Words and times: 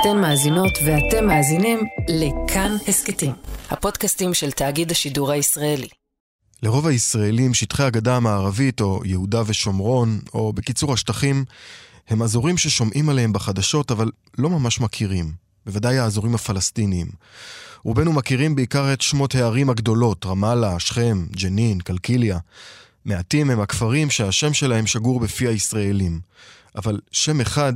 אתן 0.00 0.20
מאזינות 0.20 0.78
ואתם 0.86 1.26
מאזינים 1.26 1.78
לכאן 2.08 2.76
הסכתים, 2.88 3.32
הפודקאסטים 3.70 4.34
של 4.34 4.50
תאגיד 4.50 4.90
השידור 4.90 5.32
הישראלי. 5.32 5.88
לרוב 6.62 6.86
הישראלים 6.86 7.54
שטחי 7.54 7.82
הגדה 7.82 8.16
המערבית, 8.16 8.80
או 8.80 9.00
יהודה 9.04 9.42
ושומרון, 9.46 10.20
או 10.34 10.52
בקיצור 10.52 10.92
השטחים, 10.92 11.44
הם 12.08 12.22
אזורים 12.22 12.58
ששומעים 12.58 13.08
עליהם 13.08 13.32
בחדשות, 13.32 13.90
אבל 13.90 14.10
לא 14.38 14.50
ממש 14.50 14.80
מכירים. 14.80 15.32
בוודאי 15.66 15.98
האזורים 15.98 16.34
הפלסטיניים. 16.34 17.06
רובנו 17.84 18.12
מכירים 18.12 18.54
בעיקר 18.54 18.92
את 18.92 19.00
שמות 19.00 19.34
הערים 19.34 19.70
הגדולות, 19.70 20.26
רמאללה, 20.26 20.80
שכם, 20.80 21.26
ג'נין, 21.30 21.80
קלקיליה. 21.80 22.38
מעטים 23.04 23.50
הם 23.50 23.60
הכפרים 23.60 24.10
שהשם 24.10 24.52
שלהם 24.52 24.86
שגור 24.86 25.20
בפי 25.20 25.48
הישראלים. 25.48 26.20
אבל 26.76 27.00
שם 27.12 27.40
אחד 27.40 27.72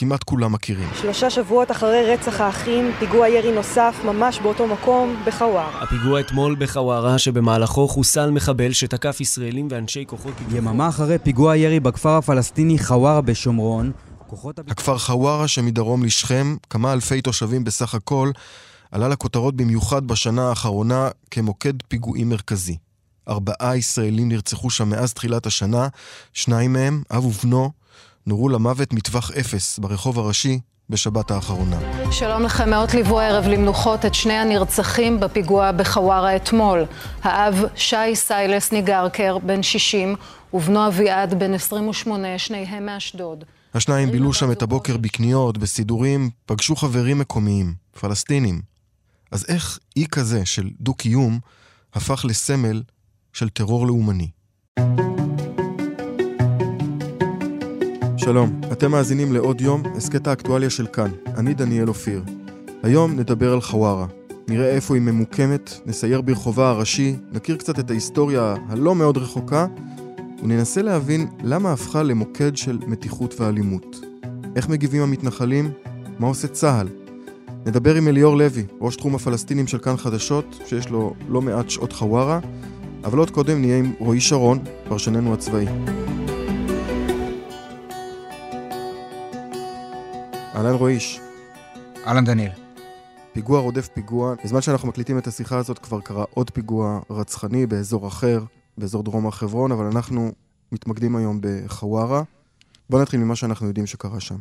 כמעט 0.00 0.24
כולם 0.24 0.52
מכירים. 0.52 0.88
שלושה 1.00 1.30
שבועות 1.30 1.70
אחרי 1.70 2.12
רצח 2.12 2.40
האחים, 2.40 2.90
פיגוע 2.98 3.28
ירי 3.28 3.52
נוסף 3.52 3.96
ממש 4.04 4.38
באותו 4.40 4.66
מקום, 4.66 5.16
בחווארה. 5.26 5.82
הפיגוע 5.82 6.20
אתמול 6.20 6.56
בחווארה, 6.58 7.18
שבמהלכו 7.18 7.88
חוסל 7.88 8.30
מחבל 8.30 8.72
שתקף 8.72 9.20
ישראלים 9.20 9.68
ואנשי 9.70 10.04
כוחות... 10.06 10.32
יממה 10.50 10.88
אחרי 10.88 11.18
פיגוע 11.18 11.56
ירי 11.56 11.80
בכפר 11.80 12.16
הפלסטיני 12.16 12.78
חווארה 12.78 13.20
בשומרון, 13.20 13.92
כוחות... 14.26 14.58
הכפר 14.58 14.98
חווארה 14.98 15.48
שמדרום 15.48 16.04
לשכם, 16.04 16.56
כמה 16.70 16.92
אלפי 16.92 17.22
תושבים 17.22 17.64
בסך 17.64 17.94
הכל, 17.94 18.30
עלה 18.92 19.08
לכותרות 19.08 19.56
במיוחד 19.56 20.06
בשנה 20.06 20.48
האחרונה 20.48 21.08
כמוקד 21.30 21.82
פיגועים 21.88 22.28
מרכזי. 22.28 22.76
ארבעה 23.28 23.76
ישראלים 23.76 24.28
נרצחו 24.28 24.70
שם 24.70 24.88
מאז 24.88 25.12
תחילת 25.12 25.46
השנה, 25.46 25.88
שניים 26.34 26.72
מהם, 26.72 27.02
אב 27.10 27.24
ובנו, 27.24 27.70
נורו 28.28 28.48
למוות 28.48 28.92
מטווח 28.92 29.30
אפס 29.30 29.78
ברחוב 29.78 30.18
הראשי 30.18 30.60
בשבת 30.90 31.30
האחרונה. 31.30 31.76
שלום 32.12 32.42
לכם, 32.42 32.70
מאות 32.70 32.94
ליוו 32.94 33.20
הערב 33.20 33.44
למנוחות 33.46 34.04
את 34.04 34.14
שני 34.14 34.32
הנרצחים 34.32 35.20
בפיגוע 35.20 35.72
בחווארה 35.72 36.36
אתמול. 36.36 36.84
האב 37.22 37.64
שי 37.76 38.14
סיילס 38.14 38.72
ניגרקר, 38.72 39.38
בן 39.38 39.62
60, 39.62 40.14
ובנו 40.52 40.86
אביעד, 40.86 41.38
בן 41.38 41.54
28, 41.54 42.38
שניהם 42.38 42.86
מאשדוד. 42.86 43.44
השניים 43.74 44.10
בילו 44.10 44.32
שם 44.32 44.52
את 44.52 44.62
הבוקר 44.62 44.96
בקניות, 44.96 45.58
בסידורים, 45.58 46.30
פגשו 46.46 46.76
חברים 46.76 47.18
מקומיים, 47.18 47.74
פלסטינים. 48.00 48.60
אז 49.30 49.44
איך 49.48 49.78
אי 49.96 50.06
כזה 50.10 50.46
של 50.46 50.70
דו-קיום 50.80 51.38
הפך 51.94 52.24
לסמל 52.24 52.82
של 53.32 53.48
טרור 53.48 53.86
לאומני? 53.86 54.28
שלום, 58.28 58.60
אתם 58.72 58.90
מאזינים 58.90 59.32
לעוד 59.32 59.60
יום, 59.60 59.82
הסכת 59.96 60.26
האקטואליה 60.26 60.70
של 60.70 60.86
כאן. 60.86 61.10
אני 61.36 61.54
דניאל 61.54 61.88
אופיר. 61.88 62.22
היום 62.82 63.12
נדבר 63.16 63.52
על 63.52 63.60
חווארה. 63.60 64.06
נראה 64.48 64.70
איפה 64.70 64.94
היא 64.94 65.02
ממוקמת, 65.02 65.80
נסייר 65.86 66.20
ברחובה 66.20 66.68
הראשי, 66.68 67.16
נכיר 67.32 67.56
קצת 67.56 67.78
את 67.78 67.90
ההיסטוריה 67.90 68.54
הלא 68.68 68.94
מאוד 68.94 69.16
רחוקה, 69.16 69.66
וננסה 70.42 70.82
להבין 70.82 71.26
למה 71.42 71.72
הפכה 71.72 72.02
למוקד 72.02 72.56
של 72.56 72.78
מתיחות 72.86 73.40
ואלימות. 73.40 74.00
איך 74.56 74.68
מגיבים 74.68 75.02
המתנחלים? 75.02 75.70
מה 76.18 76.26
עושה 76.26 76.48
צה"ל? 76.48 76.88
נדבר 77.66 77.94
עם 77.94 78.08
אליאור 78.08 78.36
לוי, 78.36 78.64
ראש 78.80 78.96
תחום 78.96 79.14
הפלסטינים 79.14 79.66
של 79.66 79.78
כאן 79.78 79.96
חדשות, 79.96 80.58
שיש 80.66 80.88
לו 80.88 81.14
לא 81.28 81.42
מעט 81.42 81.70
שעות 81.70 81.92
חווארה, 81.92 82.38
אבל 83.04 83.18
עוד 83.18 83.30
קודם 83.30 83.60
נהיה 83.60 83.78
עם 83.78 83.92
רועי 83.98 84.20
שרון, 84.20 84.58
פרשננו 84.88 85.34
הצבאי. 85.34 85.66
אהלן 90.58 90.74
רועיש. 90.74 91.20
אהלן 92.06 92.24
דניאל. 92.24 92.50
פיגוע 93.32 93.60
רודף 93.60 93.88
פיגוע. 93.88 94.34
בזמן 94.44 94.60
שאנחנו 94.60 94.88
מקליטים 94.88 95.18
את 95.18 95.26
השיחה 95.26 95.58
הזאת 95.58 95.78
כבר 95.78 96.00
קרה 96.00 96.24
עוד 96.30 96.50
פיגוע 96.50 97.00
רצחני 97.10 97.66
באזור 97.66 98.08
אחר, 98.08 98.44
באזור 98.78 99.02
דרום 99.02 99.24
הר 99.24 99.30
חברון, 99.30 99.72
אבל 99.72 99.84
אנחנו 99.84 100.32
מתמקדים 100.72 101.16
היום 101.16 101.40
בחווארה. 101.42 102.22
בוא 102.90 103.02
נתחיל 103.02 103.20
ממה 103.20 103.36
שאנחנו 103.36 103.66
יודעים 103.66 103.86
שקרה 103.86 104.20
שם. 104.20 104.36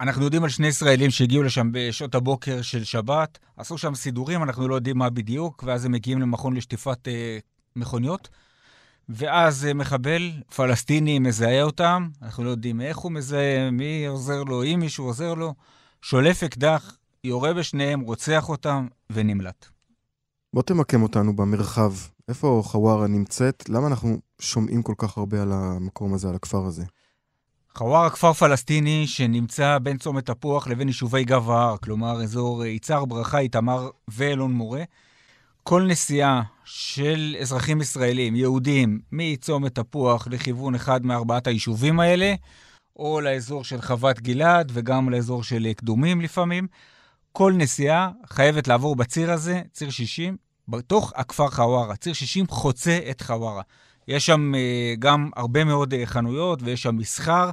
אנחנו 0.00 0.24
יודעים 0.24 0.44
על 0.44 0.50
שני 0.50 0.66
ישראלים 0.66 1.10
שהגיעו 1.10 1.42
לשם 1.42 1.70
בשעות 1.72 2.14
הבוקר 2.14 2.62
של 2.62 2.84
שבת, 2.84 3.38
עשו 3.56 3.78
שם 3.78 3.94
סידורים, 3.94 4.42
אנחנו 4.42 4.68
לא 4.68 4.74
יודעים 4.74 4.98
מה 4.98 5.10
בדיוק, 5.10 5.64
ואז 5.66 5.84
הם 5.84 5.92
מגיעים 5.92 6.20
למכון 6.20 6.56
לשטיפת 6.56 7.08
אה, 7.08 7.38
מכוניות. 7.76 8.28
ואז 9.08 9.66
אה, 9.66 9.74
מחבל 9.74 10.32
פלסטיני 10.56 11.18
מזהה 11.18 11.62
אותם, 11.62 12.08
אנחנו 12.22 12.44
לא 12.44 12.50
יודעים 12.50 12.80
איך 12.80 12.96
הוא 12.96 13.12
מזהה, 13.12 13.70
מי 13.70 14.06
עוזר 14.06 14.42
לו, 14.42 14.64
אם 14.64 14.78
מישהו 14.80 15.04
עוזר 15.04 15.34
לו, 15.34 15.54
שולף 16.02 16.42
אקדח, 16.42 16.96
יורה 17.24 17.54
בשניהם, 17.54 18.00
רוצח 18.00 18.48
אותם 18.48 18.86
ונמלט. 19.10 19.66
בוא 20.54 20.62
תמקם 20.62 21.02
אותנו 21.02 21.36
במרחב. 21.36 21.92
איפה 22.28 22.62
חווארה 22.64 23.06
נמצאת? 23.06 23.68
למה 23.68 23.86
אנחנו 23.86 24.18
שומעים 24.40 24.82
כל 24.82 24.94
כך 24.98 25.18
הרבה 25.18 25.42
על 25.42 25.52
המקום 25.52 26.14
הזה, 26.14 26.28
על 26.28 26.34
הכפר 26.34 26.64
הזה? 26.66 26.84
חווארה 27.74 28.10
כפר 28.10 28.32
פלסטיני 28.32 29.06
שנמצא 29.06 29.78
בין 29.78 29.98
צומת 29.98 30.26
תפוח 30.26 30.68
לבין 30.68 30.88
יישובי 30.88 31.24
גב 31.24 31.50
ההר, 31.50 31.76
כלומר 31.76 32.22
אזור 32.22 32.62
אה, 32.62 32.68
יצהר, 32.68 33.04
ברכה, 33.04 33.38
איתמר 33.38 33.90
ואלון 34.08 34.52
מורה. 34.52 34.82
כל 35.68 35.82
נסיעה 35.82 36.42
של 36.64 37.36
אזרחים 37.40 37.80
ישראלים, 37.80 38.36
יהודים, 38.36 39.00
מצומת 39.12 39.74
תפוח 39.74 40.28
לכיוון 40.30 40.74
אחד 40.74 41.06
מארבעת 41.06 41.46
היישובים 41.46 42.00
האלה, 42.00 42.34
או 42.96 43.20
לאזור 43.20 43.64
של 43.64 43.80
חוות 43.80 44.20
גלעד 44.20 44.70
וגם 44.74 45.10
לאזור 45.10 45.42
של 45.42 45.72
קדומים 45.72 46.20
לפעמים, 46.20 46.66
כל 47.32 47.52
נסיעה 47.56 48.10
חייבת 48.26 48.68
לעבור 48.68 48.96
בציר 48.96 49.32
הזה, 49.32 49.62
ציר 49.72 49.90
60, 49.90 50.36
בתוך 50.68 51.12
הכפר 51.16 51.50
חווארה. 51.50 51.96
ציר 51.96 52.12
60 52.12 52.46
חוצה 52.48 52.98
את 53.10 53.20
חווארה. 53.20 53.62
יש 54.08 54.26
שם 54.26 54.52
uh, 54.54 54.98
גם 54.98 55.30
הרבה 55.36 55.64
מאוד 55.64 55.94
uh, 55.94 55.96
חנויות 56.04 56.62
ויש 56.62 56.82
שם 56.82 56.96
מסחר, 56.96 57.50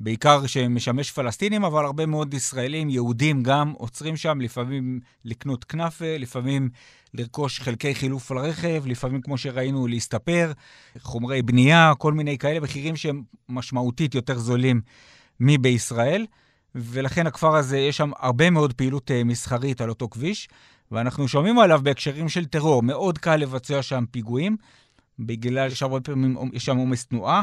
בעיקר 0.00 0.46
שמשמש 0.46 1.10
פלסטינים, 1.10 1.64
אבל 1.64 1.84
הרבה 1.84 2.06
מאוד 2.06 2.34
ישראלים, 2.34 2.90
יהודים 2.90 3.42
גם, 3.42 3.72
עוצרים 3.76 4.16
שם, 4.16 4.40
לפעמים 4.40 5.00
לקנות 5.24 5.64
כנאפה, 5.64 6.16
לפעמים 6.18 6.68
לרכוש 7.14 7.60
חלקי 7.60 7.94
חילוף 7.94 8.30
לרכב, 8.30 8.82
לפעמים, 8.86 9.20
כמו 9.20 9.38
שראינו, 9.38 9.86
להסתפר, 9.86 10.52
חומרי 10.98 11.42
בנייה, 11.42 11.92
כל 11.98 12.12
מיני 12.12 12.38
כאלה, 12.38 12.60
מחירים 12.60 12.96
שהם 12.96 13.22
משמעותית 13.48 14.14
יותר 14.14 14.38
זולים 14.38 14.80
מבישראל. 15.40 16.26
ולכן 16.74 17.26
הכפר 17.26 17.56
הזה, 17.56 17.78
יש 17.78 17.96
שם 17.96 18.10
הרבה 18.18 18.50
מאוד 18.50 18.72
פעילות 18.72 19.10
uh, 19.10 19.24
מסחרית 19.24 19.80
על 19.80 19.88
אותו 19.88 20.08
כביש, 20.08 20.48
ואנחנו 20.90 21.28
שומעים 21.28 21.58
עליו 21.58 21.80
בהקשרים 21.82 22.28
של 22.28 22.44
טרור. 22.44 22.82
מאוד 22.82 23.18
קל 23.18 23.36
לבצע 23.36 23.82
שם 23.82 24.04
פיגועים, 24.10 24.56
בגלל 25.18 25.70
שהרבה 25.70 26.00
פעמים 26.00 26.36
יש 26.52 26.64
שם 26.64 26.76
עומס 26.76 27.06
תנועה, 27.06 27.42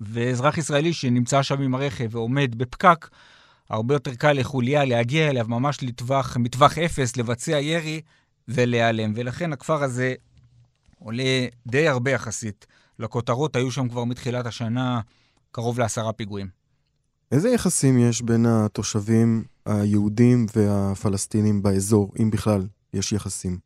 ואזרח 0.00 0.58
ישראלי 0.58 0.92
שנמצא 0.92 1.42
שם 1.42 1.62
עם 1.62 1.74
הרכב 1.74 2.14
ועומד 2.14 2.54
בפקק, 2.54 3.08
הרבה 3.70 3.94
יותר 3.94 4.14
קל 4.14 4.32
לחוליה 4.32 4.84
להגיע 4.84 5.30
אליו 5.30 5.46
ממש 5.48 5.78
לטווח, 5.82 6.36
מטווח 6.36 6.78
אפס, 6.78 7.16
לבצע 7.16 7.60
ירי 7.60 8.00
ולהיעלם. 8.48 9.12
ולכן 9.16 9.52
הכפר 9.52 9.82
הזה 9.82 10.14
עולה 10.98 11.46
די 11.66 11.88
הרבה 11.88 12.10
יחסית. 12.10 12.66
לכותרות 12.98 13.56
היו 13.56 13.70
שם 13.70 13.88
כבר 13.88 14.04
מתחילת 14.04 14.46
השנה 14.46 15.00
קרוב 15.50 15.78
לעשרה 15.78 16.12
פיגועים. 16.12 16.48
איזה 17.32 17.48
יחסים 17.48 17.98
יש 17.98 18.22
בין 18.22 18.46
התושבים 18.46 19.44
היהודים 19.66 20.46
והפלסטינים 20.56 21.62
באזור, 21.62 22.12
אם 22.22 22.30
בכלל 22.30 22.66
יש 22.94 23.12
יחסים? 23.12 23.58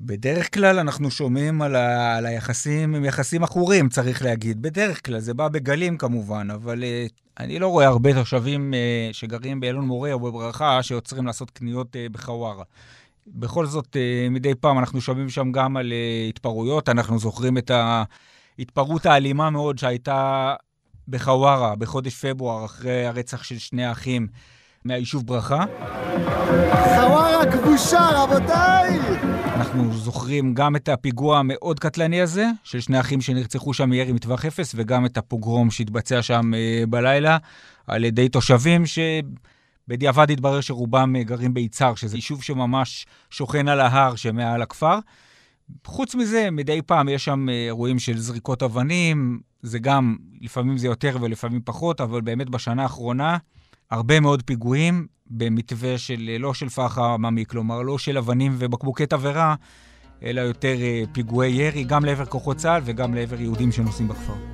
בדרך 0.00 0.54
כלל 0.54 0.78
אנחנו 0.78 1.10
שומעים 1.10 1.62
על, 1.62 1.76
ה, 1.76 2.16
על 2.16 2.26
היחסים, 2.26 2.94
הם 2.94 3.04
יחסים 3.04 3.44
עכורים, 3.44 3.88
צריך 3.88 4.22
להגיד. 4.22 4.62
בדרך 4.62 5.06
כלל, 5.06 5.20
זה 5.20 5.34
בא 5.34 5.48
בגלים 5.48 5.98
כמובן, 5.98 6.48
אבל 6.50 6.82
uh, 6.82 7.12
אני 7.38 7.58
לא 7.58 7.68
רואה 7.68 7.86
הרבה 7.86 8.14
תושבים 8.14 8.74
uh, 8.74 9.14
שגרים 9.14 9.60
באלון 9.60 9.86
מורה 9.86 10.12
או 10.12 10.20
בברכה 10.20 10.82
שעוצרים 10.82 11.26
לעשות 11.26 11.50
קניות 11.50 11.96
uh, 11.96 12.12
בחווארה. 12.12 12.64
בכל 13.26 13.66
זאת, 13.66 13.96
uh, 13.96 14.30
מדי 14.30 14.54
פעם 14.54 14.78
אנחנו 14.78 15.00
שומעים 15.00 15.28
שם 15.28 15.52
גם 15.52 15.76
על 15.76 15.92
uh, 15.92 16.28
התפרעויות. 16.28 16.88
אנחנו 16.88 17.18
זוכרים 17.18 17.58
את 17.58 17.70
ההתפרעות 18.58 19.06
האלימה 19.06 19.50
מאוד 19.50 19.78
שהייתה 19.78 20.54
בחווארה 21.08 21.76
בחודש 21.76 22.24
פברואר, 22.24 22.64
אחרי 22.64 23.06
הרצח 23.06 23.42
של 23.42 23.58
שני 23.58 23.84
האחים 23.84 24.26
מהיישוב 24.84 25.26
ברכה. 25.26 25.64
חווארה 26.94 27.52
כבושה, 27.52 28.08
רבותיי! 28.12 28.98
אנחנו 29.56 29.92
זוכרים 29.92 30.54
גם 30.54 30.76
את 30.76 30.88
הפיגוע 30.88 31.38
המאוד 31.38 31.80
קטלני 31.80 32.20
הזה, 32.20 32.46
של 32.64 32.80
שני 32.80 33.00
אחים 33.00 33.20
שנרצחו 33.20 33.74
שם 33.74 33.90
מירי 33.90 34.12
מטווח 34.12 34.44
אפס, 34.44 34.74
וגם 34.76 35.06
את 35.06 35.16
הפוגרום 35.16 35.70
שהתבצע 35.70 36.22
שם 36.22 36.52
uh, 36.54 36.86
בלילה 36.86 37.38
על 37.86 38.04
ידי 38.04 38.28
תושבים 38.28 38.86
ש... 38.86 38.98
בדיעבד 39.88 40.30
התברר 40.30 40.60
שרובם 40.60 41.14
גרים 41.22 41.54
ביצהר, 41.54 41.94
שזה 41.94 42.16
יישוב 42.16 42.42
שממש 42.42 43.06
שוכן 43.30 43.68
על 43.68 43.80
ההר 43.80 44.16
שמעל 44.16 44.62
הכפר. 44.62 44.98
חוץ 45.86 46.14
מזה, 46.14 46.48
מדי 46.50 46.82
פעם 46.82 47.08
יש 47.08 47.24
שם 47.24 47.48
אירועים 47.48 47.98
של 47.98 48.18
זריקות 48.18 48.62
אבנים, 48.62 49.40
זה 49.62 49.78
גם, 49.78 50.16
לפעמים 50.40 50.78
זה 50.78 50.86
יותר 50.86 51.16
ולפעמים 51.20 51.60
פחות, 51.64 52.00
אבל 52.00 52.20
באמת 52.20 52.50
בשנה 52.50 52.82
האחרונה, 52.82 53.36
הרבה 53.90 54.20
מאוד 54.20 54.42
פיגועים 54.42 55.06
במתווה 55.26 55.98
של, 55.98 56.36
לא 56.38 56.54
של 56.54 56.68
פח"ע 56.68 57.14
עממי, 57.14 57.44
כלומר 57.46 57.82
לא 57.82 57.98
של 57.98 58.18
אבנים 58.18 58.54
ובקבוקי 58.58 59.06
תבערה, 59.06 59.54
אלא 60.22 60.40
יותר 60.40 60.76
פיגועי 61.12 61.50
ירי, 61.50 61.84
גם 61.84 62.04
לעבר 62.04 62.24
כוחות 62.24 62.56
צה"ל 62.56 62.82
וגם 62.84 63.14
לעבר 63.14 63.40
יהודים 63.40 63.72
שנוסעים 63.72 64.08
בכפר. 64.08 64.53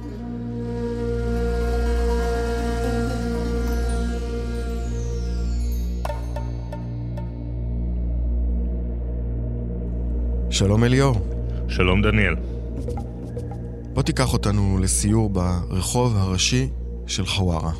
שלום 10.61 10.85
אליאור. 10.85 11.15
שלום 11.69 12.03
דניאל. 12.03 12.35
בוא 13.93 14.03
תיקח 14.03 14.33
אותנו 14.33 14.79
לסיור 14.83 15.31
ברחוב 15.31 16.17
הראשי 16.17 16.69
של 17.07 17.27
חווארה. 17.27 17.73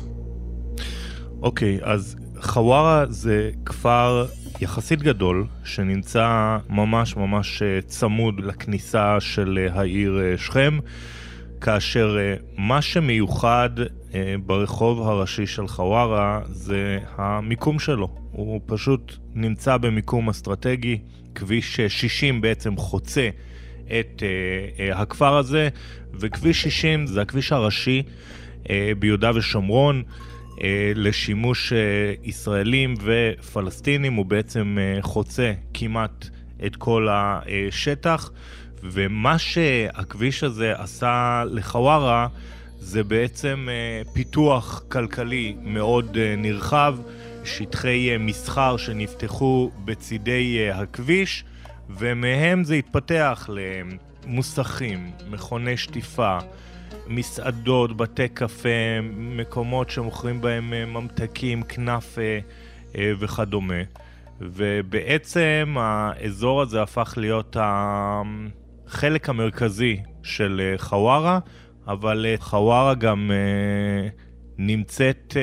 אוקיי, 1.41 1.79
אז 1.83 2.15
חווארה 2.41 3.05
זה 3.09 3.49
כפר 3.65 4.25
יחסית 4.61 5.01
גדול, 5.01 5.47
שנמצא 5.63 6.57
ממש 6.69 7.15
ממש 7.17 7.61
אה, 7.61 7.81
צמוד 7.81 8.39
לכניסה 8.39 9.19
של 9.19 9.59
אה, 9.61 9.79
העיר 9.79 10.19
אה, 10.21 10.37
שכם, 10.37 10.79
כאשר 11.61 12.17
מה 12.57 12.81
שמיוחד 12.81 13.69
ברחוב 14.45 15.01
הראשי 15.01 15.47
של 15.47 15.67
חווארה 15.67 16.39
זה 16.47 16.99
המיקום 17.17 17.79
שלו. 17.79 18.20
הוא 18.31 18.61
פשוט 18.65 19.17
נמצא 19.33 19.77
במיקום 19.77 20.29
אסטרטגי, 20.29 20.99
כביש 21.35 21.81
60 21.81 22.41
בעצם 22.41 22.77
חוצה 22.77 23.29
את 23.87 24.23
הכפר 24.93 25.37
הזה, 25.37 25.69
וכביש 26.13 26.61
60 26.61 27.07
זה 27.07 27.21
הכביש 27.21 27.51
הראשי 27.51 28.03
ביהודה 28.99 29.31
ושומרון. 29.35 30.03
אה, 30.63 30.91
לשימוש 30.95 31.73
אה, 31.73 31.77
ישראלים 32.23 32.93
ופלסטינים, 33.03 34.13
הוא 34.13 34.25
בעצם 34.25 34.77
אה, 34.79 35.01
חוצה 35.01 35.53
כמעט 35.73 36.25
את 36.65 36.75
כל 36.75 37.07
השטח, 37.11 38.31
ומה 38.83 39.37
שהכביש 39.37 40.43
הזה 40.43 40.73
עשה 40.77 41.43
לחווארה 41.51 42.27
זה 42.79 43.03
בעצם 43.03 43.67
פיתוח 44.13 44.83
כלכלי 44.89 45.55
מאוד 45.63 46.17
נרחב, 46.37 46.97
שטחי 47.43 48.17
מסחר 48.19 48.77
שנפתחו 48.77 49.71
בצידי 49.85 50.71
הכביש, 50.71 51.43
ומהם 51.89 52.63
זה 52.63 52.75
התפתח 52.75 53.49
למוסכים, 54.25 55.11
מכוני 55.29 55.77
שטיפה, 55.77 56.37
מסעדות, 57.07 57.97
בתי 57.97 58.27
קפה, 58.27 58.69
מקומות 59.17 59.89
שמוכרים 59.89 60.41
בהם 60.41 60.73
אה, 60.73 60.85
ממתקים, 60.85 61.63
כנאפה 61.63 62.21
אה, 62.97 63.11
וכדומה. 63.19 63.81
ובעצם 64.41 65.75
האזור 65.79 66.61
הזה 66.61 66.81
הפך 66.81 67.13
להיות 67.17 67.57
החלק 67.59 69.29
המרכזי 69.29 69.99
של 70.23 70.61
אה, 70.63 70.77
חווארה, 70.77 71.39
אבל 71.87 72.25
חווארה 72.39 72.93
גם 72.93 73.31
נמצאת 74.57 75.37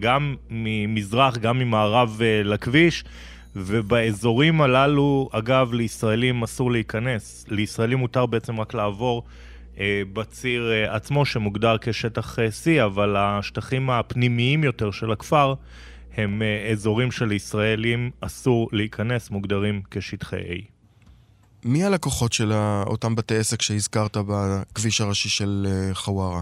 גם 0.00 0.36
ממזרח, 0.50 1.36
גם 1.38 1.58
ממערב 1.58 2.20
לכביש. 2.44 3.04
ובאזורים 3.56 4.60
הללו, 4.60 5.28
אגב, 5.32 5.72
לישראלים 5.72 6.42
אסור 6.42 6.70
להיכנס. 6.70 7.44
לישראלים 7.48 7.98
מותר 7.98 8.26
בעצם 8.26 8.60
רק 8.60 8.74
לעבור 8.74 9.24
אה, 9.78 10.02
בציר 10.12 10.72
אה, 10.72 10.96
עצמו 10.96 11.26
שמוגדר 11.26 11.76
כשטח 11.80 12.38
אה, 12.38 12.46
C, 12.46 12.84
אבל 12.84 13.16
השטחים 13.18 13.90
הפנימיים 13.90 14.64
יותר 14.64 14.90
של 14.90 15.12
הכפר 15.12 15.54
הם 16.16 16.42
אזורים 16.72 17.10
של 17.10 17.32
ישראלים 17.32 18.10
אסור 18.20 18.68
להיכנס, 18.72 19.30
מוגדרים 19.30 19.82
כשטחי 19.90 20.36
A. 20.36 20.62
מי 21.64 21.84
הלקוחות 21.84 22.32
של 22.32 22.52
אותם 22.86 23.14
בתי 23.14 23.36
עסק 23.36 23.62
שהזכרת 23.62 24.16
בכביש 24.16 25.00
הראשי 25.00 25.28
של 25.28 25.66
חווארה? 25.92 26.40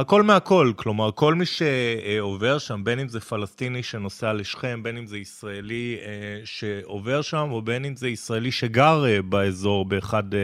הכל 0.00 0.22
מהכל, 0.22 0.72
כלומר 0.76 1.10
כל 1.14 1.34
מי 1.34 1.44
שעובר 1.46 2.58
שם, 2.58 2.84
בין 2.84 2.98
אם 2.98 3.08
זה 3.08 3.20
פלסטיני 3.20 3.82
שנוסע 3.82 4.32
לשכם, 4.32 4.82
בין 4.82 4.96
אם 4.96 5.06
זה 5.06 5.18
ישראלי 5.18 5.96
שעובר 6.44 7.22
שם, 7.22 7.48
או 7.50 7.62
בין 7.62 7.84
אם 7.84 7.96
זה 7.96 8.08
ישראלי 8.08 8.52
שגר 8.52 9.04
באזור 9.24 9.84
באחד 9.84 10.34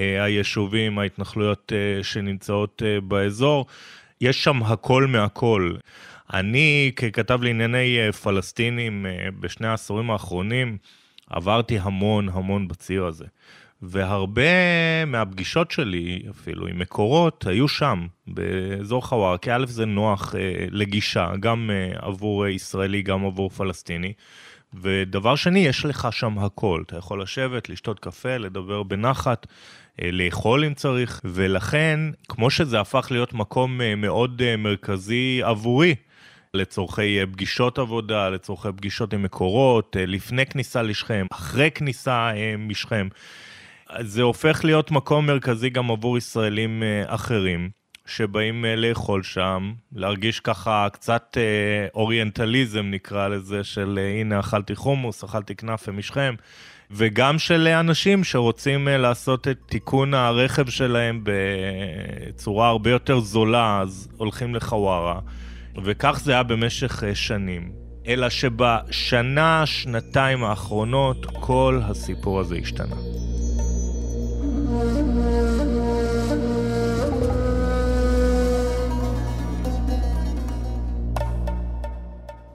אה, 0.00 0.24
היישובים, 0.24 0.98
ההתנחלויות 0.98 1.72
אה, 1.72 2.04
שנמצאות 2.04 2.82
אה, 2.86 3.00
באזור. 3.00 3.66
יש 4.20 4.44
שם 4.44 4.62
הכל 4.62 5.06
מהכל. 5.06 5.74
אני, 6.32 6.92
ככתב 6.96 7.42
לענייני 7.42 8.12
פלסטינים 8.22 9.06
בשני 9.40 9.66
העשורים 9.66 10.10
האחרונים, 10.10 10.76
עברתי 11.30 11.78
המון 11.78 12.28
המון 12.28 12.68
בציר 12.68 13.04
הזה. 13.04 13.24
והרבה 13.82 15.04
מהפגישות 15.06 15.70
שלי, 15.70 16.22
אפילו 16.30 16.66
עם 16.66 16.78
מקורות, 16.78 17.46
היו 17.46 17.68
שם, 17.68 18.06
באזור 18.26 19.06
חוואר, 19.06 19.36
כי 19.36 19.52
א' 19.52 19.64
זה 19.66 19.84
נוח 19.86 20.34
אה, 20.34 20.66
לגישה, 20.70 21.32
גם 21.40 21.70
אה, 21.72 22.06
עבור 22.06 22.46
ישראלי, 22.46 23.02
גם 23.02 23.26
עבור 23.26 23.50
פלסטיני. 23.50 24.12
ודבר 24.74 25.36
שני, 25.36 25.58
יש 25.58 25.84
לך 25.84 26.08
שם 26.10 26.38
הכל. 26.38 26.82
אתה 26.86 26.96
יכול 26.96 27.22
לשבת, 27.22 27.68
לשתות 27.68 28.00
קפה, 28.00 28.36
לדבר 28.36 28.82
בנחת. 28.82 29.46
אה, 30.02 30.10
לאכול 30.12 30.64
אם 30.64 30.74
צריך, 30.74 31.20
ולכן, 31.24 32.00
כמו 32.28 32.50
שזה 32.50 32.80
הפך 32.80 33.08
להיות 33.10 33.32
מקום 33.32 33.80
אה, 33.80 33.94
מאוד 33.94 34.42
אה, 34.44 34.56
מרכזי 34.56 35.40
עבורי, 35.42 35.94
לצורכי 36.54 37.18
פגישות 37.32 37.78
עבודה, 37.78 38.28
לצורכי 38.28 38.68
פגישות 38.76 39.14
עם 39.14 39.22
מקורות, 39.22 39.96
לפני 40.00 40.46
כניסה 40.46 40.82
לשכם, 40.82 41.26
אחרי 41.32 41.70
כניסה 41.70 42.30
משכם. 42.58 43.08
זה 44.00 44.22
הופך 44.22 44.64
להיות 44.64 44.90
מקום 44.90 45.26
מרכזי 45.26 45.70
גם 45.70 45.90
עבור 45.90 46.18
ישראלים 46.18 46.82
אחרים, 47.06 47.70
שבאים 48.06 48.64
לאכול 48.76 49.22
שם, 49.22 49.72
להרגיש 49.92 50.40
ככה 50.40 50.86
קצת 50.92 51.36
אוריינטליזם 51.94 52.90
נקרא 52.90 53.28
לזה, 53.28 53.64
של 53.64 53.98
הנה 54.20 54.40
אכלתי 54.40 54.74
חומוס, 54.74 55.24
אכלתי 55.24 55.54
כנאפה 55.54 55.92
משכם. 55.92 56.34
וגם 56.94 57.38
של 57.38 57.68
אנשים 57.68 58.24
שרוצים 58.24 58.88
אה, 58.88 58.96
לעשות 58.98 59.48
את 59.48 59.58
תיקון 59.66 60.14
הרכב 60.14 60.70
שלהם 60.70 61.24
בצורה 61.24 62.68
הרבה 62.68 62.90
יותר 62.90 63.20
זולה, 63.20 63.80
אז 63.80 64.08
הולכים 64.16 64.54
לחווארה. 64.54 65.20
וכך 65.84 66.20
זה 66.24 66.32
היה 66.32 66.42
במשך 66.42 67.04
אה, 67.04 67.14
שנים. 67.14 67.72
אלא 68.06 68.28
שבשנה, 68.28 69.66
שנתיים 69.66 70.44
האחרונות, 70.44 71.26
כל 71.26 71.80
הסיפור 71.84 72.40
הזה 72.40 72.56
השתנה. 72.56 72.96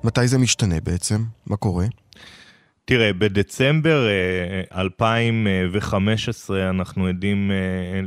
מתי 0.04 0.28
זה 0.28 0.38
משתנה 0.38 0.76
בעצם? 0.84 1.24
מה 1.48 1.58
קורה? 1.58 1.86
תראה, 2.86 3.14
בדצמבר 3.14 4.08
2015 4.76 6.60
אה, 6.60 6.70
אנחנו 6.70 7.08
עדים 7.08 7.52
אה, 7.52 7.56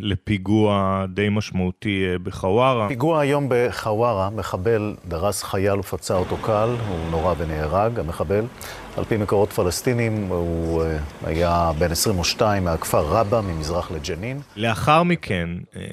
לפיגוע 0.00 1.05
די 1.14 1.29
משמעותי 1.31 2.07
אה, 2.12 2.19
בחווארה. 2.19 2.88
פיגוע 2.88 3.21
היום 3.21 3.47
בחווארה, 3.49 4.31
מחבל 4.31 4.95
דרס 5.09 5.43
חייל 5.43 5.79
ופצע 5.79 6.14
אותו 6.14 6.37
קל, 6.37 6.76
הוא 6.88 7.11
נורה 7.11 7.35
ונהרג, 7.38 7.99
המחבל. 7.99 8.45
על 8.99 9.05
פי 9.05 9.17
מקורות 9.17 9.53
פלסטינים, 9.53 10.13
הוא 10.29 10.83
היה 11.27 11.71
בן 11.79 11.91
22 11.91 12.65
מהכפר 12.65 13.03
רבה, 13.11 13.41
ממזרח 13.41 13.91
לג'נין. 13.93 14.39
לאחר 14.57 15.03
מכן, 15.03 15.49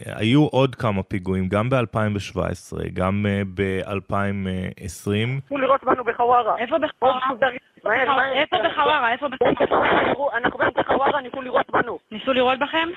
היו 0.06 0.46
עוד 0.46 0.76
כמה 0.76 1.04
פיגועים, 1.04 1.48
גם 1.48 1.70
ב-2017, 1.70 2.40
גם 2.94 3.26
ב-2020. 3.54 5.12
תנו 5.50 5.58
לראות 5.58 5.84
בנו 5.84 6.04
בחווארה. 6.04 6.58
איפה 6.58 6.76
בחווארה? 6.78 7.20
איפה 8.42 8.58
בחווארה? 8.70 9.14
איפה 9.14 9.28
בחווארה? 9.28 10.38
אנחנו 10.38 10.60
באמצע 10.60 10.82
חווארה, 10.88 11.22
ניסו 11.22 11.42
לירות 11.42 11.66
בנו. 11.72 12.00
ניסו 12.12 12.34
לירות 12.34 12.60
בכם? 12.60 12.88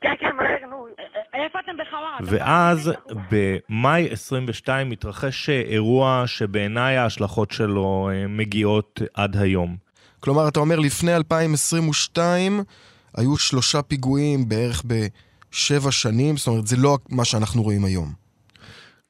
כן, 0.00 0.14
כן, 0.20 0.36
מהר, 0.36 0.70
נו. 0.70 0.86
איפה 1.34 1.58
אתם 1.64 1.72
בחווארה? 1.78 2.18
ואז 2.22 2.92
במאי 3.30 4.08
22 4.10 4.90
התרחש 4.90 5.50
אירוע 5.50 6.22
שבעיניי 6.26 6.96
ההשלכות 6.96 7.50
שלו 7.50 8.10
אה, 8.12 8.26
מגיעות 8.28 9.00
עד 9.14 9.36
היום. 9.36 9.76
כלומר, 10.20 10.48
אתה 10.48 10.60
אומר, 10.60 10.78
לפני 10.78 11.16
2022 11.16 12.60
היו 13.16 13.36
שלושה 13.36 13.82
פיגועים 13.82 14.48
בערך 14.48 14.82
בשבע 14.86 15.90
שנים, 15.90 16.36
זאת 16.36 16.48
אומרת, 16.48 16.66
זה 16.66 16.76
לא 16.76 16.98
מה 17.10 17.24
שאנחנו 17.24 17.62
רואים 17.62 17.84
היום. 17.84 18.12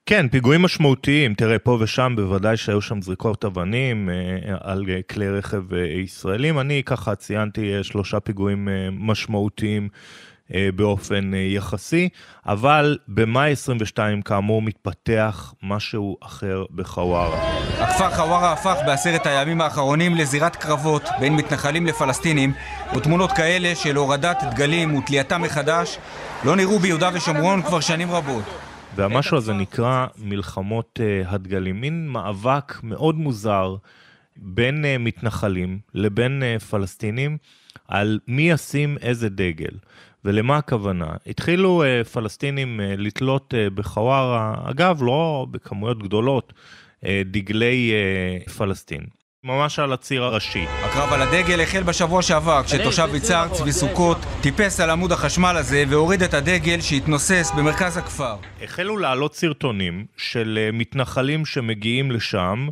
כן, 0.06 0.28
פיגועים 0.28 0.62
משמעותיים. 0.62 1.34
תראה, 1.34 1.58
פה 1.58 1.78
ושם 1.80 2.12
בוודאי 2.16 2.56
שהיו 2.56 2.80
שם 2.80 3.02
זריקות 3.02 3.44
אבנים 3.44 4.10
אה, 4.10 4.56
על 4.60 4.84
כלי 5.10 5.30
רכב 5.30 5.74
אה, 5.74 5.80
ישראלים. 5.80 6.60
אני 6.60 6.82
ככה 6.86 7.14
ציינתי 7.14 7.76
אה, 7.76 7.82
שלושה 7.82 8.20
פיגועים 8.20 8.68
משמעותיים 8.92 9.82
אה, 9.82 10.29
באופן 10.74 11.34
אה, 11.34 11.38
יחסי, 11.38 12.08
אבל 12.46 12.98
במאי 13.08 13.52
22 13.52 14.22
כאמור 14.22 14.62
מתפתח 14.62 15.54
משהו 15.62 16.16
אחר 16.22 16.64
בחווארה. 16.74 17.60
הכפר 17.78 18.10
חווארה 18.10 18.52
הפך 18.52 18.76
בעשרת 18.86 19.26
הימים 19.26 19.60
האחרונים 19.60 20.14
לזירת 20.14 20.56
קרבות 20.56 21.02
בין 21.20 21.36
מתנחלים 21.36 21.86
לפלסטינים, 21.86 22.52
ותמונות 22.96 23.32
כאלה 23.32 23.74
של 23.74 23.96
הורדת 23.96 24.42
דגלים 24.54 24.94
ותלייתם 24.94 25.42
מחדש 25.42 25.98
לא 26.44 26.56
נראו 26.56 26.78
ביהודה 26.78 27.10
ושומרון 27.14 27.62
כבר 27.62 27.80
שנים 27.80 28.10
רבות. 28.10 28.44
והמשהו 28.96 29.36
הזה 29.36 29.52
נקרא 29.52 30.06
מלחמות 30.18 31.00
הדגלים, 31.26 31.80
מין 31.80 32.08
מאבק 32.08 32.74
מאוד 32.82 33.18
מוזר 33.18 33.76
בין 34.36 34.84
מתנחלים 34.98 35.78
לבין 35.94 36.42
פלסטינים 36.70 37.36
על 37.88 38.18
מי 38.28 38.50
ישים 38.50 38.96
איזה 39.02 39.28
דגל. 39.28 39.70
ולמה 40.24 40.56
הכוונה? 40.56 41.06
התחילו 41.26 41.82
uh, 41.82 42.08
פלסטינים 42.08 42.80
uh, 42.80 43.00
לתלות 43.00 43.54
uh, 43.54 43.70
בחווארה, 43.74 44.54
אגב, 44.64 45.02
לא 45.02 45.46
בכמויות 45.50 46.02
גדולות, 46.02 46.52
uh, 46.52 47.06
דגלי 47.24 47.92
uh, 48.46 48.50
פלסטין. 48.50 49.00
ממש 49.44 49.78
על 49.78 49.92
הציר 49.92 50.24
הראשי. 50.24 50.64
הקרב 50.82 51.12
על 51.12 51.22
הדגל 51.22 51.60
החל 51.60 51.82
בשבוע 51.82 52.22
שעבר, 52.22 52.62
כשתושב 52.62 53.08
יצהר 53.14 53.48
צבי 53.48 53.72
סוכות 53.72 54.18
טיפס 54.40 54.80
על 54.80 54.90
עמוד 54.90 55.12
החשמל 55.12 55.56
הזה 55.56 55.84
והוריד 55.88 56.22
את 56.22 56.34
הדגל 56.34 56.80
שהתנוסס 56.80 57.52
במרכז 57.56 57.96
הכפר. 57.96 58.36
החלו 58.62 58.96
לעלות 58.96 59.34
סרטונים 59.34 60.06
של 60.16 60.68
מתנחלים 60.72 61.46
שמגיעים 61.46 62.10
לשם, 62.10 62.68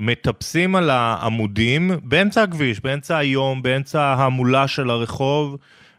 מטפסים 0.00 0.76
על 0.76 0.90
העמודים 0.90 1.90
באמצע 2.02 2.42
הכביש, 2.42 2.80
באמצע 2.80 3.16
היום, 3.16 3.62
באמצע 3.62 4.02
ההמולה 4.02 4.68
של 4.68 4.90
הרחוב. 4.90 5.56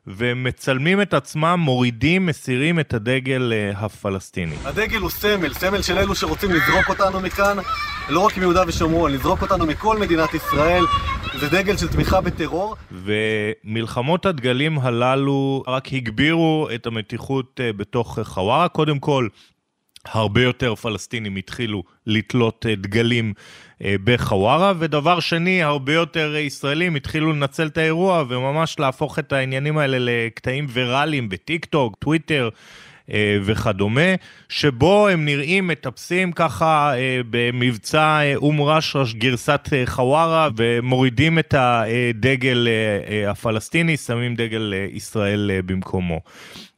ומצלמים 0.07 1.01
את 1.01 1.13
עצמם, 1.13 1.59
מורידים, 1.63 2.25
מסירים 2.25 2.79
את 2.79 2.93
הדגל 2.93 3.53
uh, 3.53 3.77
הפלסטיני. 3.77 4.55
הדגל 4.65 4.99
הוא 4.99 5.09
סמל, 5.09 5.53
סמל 5.53 5.81
של 5.81 5.97
אלו 5.97 6.15
שרוצים 6.15 6.51
לזרוק 6.51 6.89
אותנו 6.89 7.21
מכאן, 7.21 7.57
לא 8.09 8.19
רק 8.19 8.37
מיהודה 8.37 8.63
ושומרון, 8.67 9.11
לזרוק 9.11 9.41
אותנו 9.41 9.65
מכל 9.65 9.97
מדינת 9.97 10.33
ישראל. 10.33 10.83
זה 11.39 11.49
דגל 11.49 11.77
של 11.77 11.87
תמיכה 11.87 12.21
בטרור. 12.21 12.75
ומלחמות 12.91 14.25
הדגלים 14.25 14.79
הללו 14.79 15.63
רק 15.67 15.93
הגבירו 15.93 16.67
את 16.75 16.85
המתיחות 16.85 17.59
uh, 17.59 17.77
בתוך 17.77 18.19
חווארה. 18.23 18.67
קודם 18.67 18.99
כל, 18.99 19.27
הרבה 20.05 20.41
יותר 20.41 20.75
פלסטינים 20.75 21.35
התחילו 21.35 21.83
לתלות 22.07 22.65
אה, 22.69 22.75
דגלים 22.75 23.33
אה, 23.35 23.72
בחווארה, 24.03 24.73
ודבר 24.79 25.19
שני, 25.19 25.63
הרבה 25.63 25.93
יותר 25.93 26.35
ישראלים 26.35 26.95
התחילו 26.95 27.33
לנצל 27.33 27.67
את 27.67 27.77
האירוע 27.77 28.23
וממש 28.29 28.79
להפוך 28.79 29.19
את 29.19 29.33
העניינים 29.33 29.77
האלה 29.77 29.97
לקטעים 29.99 30.65
ויראליים 30.69 31.29
בטיק 31.29 31.65
טוק, 31.65 31.95
טוויטר. 31.99 32.49
אה, 33.11 33.37
וכדומה, 33.43 34.15
שבו 34.49 35.07
הם 35.07 35.25
נראים 35.25 35.67
מטפסים 35.67 36.31
ככה 36.31 36.93
במבצע 37.29 38.35
אום 38.35 38.61
רשרש 38.61 39.13
גרסת 39.13 39.69
חווארה 39.85 40.49
ומורידים 40.55 41.39
את 41.39 41.53
הדגל 41.57 42.67
הפלסטיני, 43.27 43.97
שמים 43.97 44.35
דגל 44.35 44.73
ישראל 44.91 45.51
במקומו. 45.65 46.21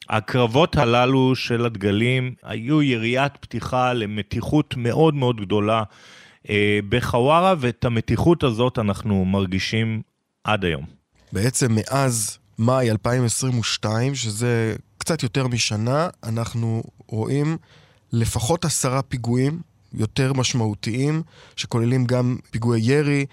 הקרבות 0.10 0.78
הללו 0.78 1.36
של 1.36 1.66
הדגלים 1.66 2.34
היו 2.44 2.82
יריית 2.82 3.38
פתיחה 3.38 3.94
למתיחות 3.94 4.74
מאוד 4.78 5.16
מאוד 5.16 5.42
גדולה 5.42 5.78
אה, 5.80 5.84
בחווארה, 6.90 7.56
ואת 7.60 7.86
המתיחות 7.86 8.44
הזאת 8.44 8.80
אנחנו 8.80 9.26
מרגישים 9.26 10.02
עד 10.44 10.66
היום. 10.66 10.86
בעצם 11.32 11.76
מאז 11.76 12.38
מאי 12.60 12.92
2022, 12.92 14.16
שזה 14.16 14.76
קצת 14.98 15.24
יותר 15.24 15.48
משנה, 15.48 16.08
אנחנו 16.24 16.84
רואים 17.08 17.58
לפחות 18.12 18.66
עשרה 18.66 19.02
פיגועים 19.02 19.62
יותר 19.94 20.34
משמעותיים, 20.34 21.22
שכוללים 21.56 22.06
גם 22.06 22.38
פיגועי 22.52 22.82
ירי, 22.82 23.26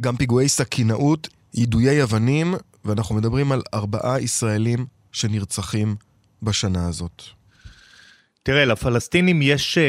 גם 0.00 0.16
פיגועי 0.16 0.48
סכינאות, 0.48 1.28
יידויי 1.54 2.02
אבנים, 2.02 2.54
ואנחנו 2.84 3.14
מדברים 3.14 3.52
על 3.52 3.62
ארבעה 3.74 4.20
ישראלים 4.20 4.86
שנרצחים 5.12 5.96
בשנה 6.42 6.88
הזאת? 6.88 7.22
תראה, 8.42 8.64
לפלסטינים 8.64 9.42
יש 9.42 9.78
uh, 9.78 9.80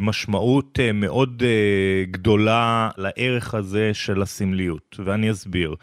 משמעות 0.00 0.78
uh, 0.78 0.82
מאוד 0.92 1.42
גדולה 2.10 2.90
לערך 2.96 3.54
הזה 3.54 3.90
של 3.94 4.22
הסמליות, 4.22 4.96
ואני 5.04 5.30
אסביר. 5.30 5.74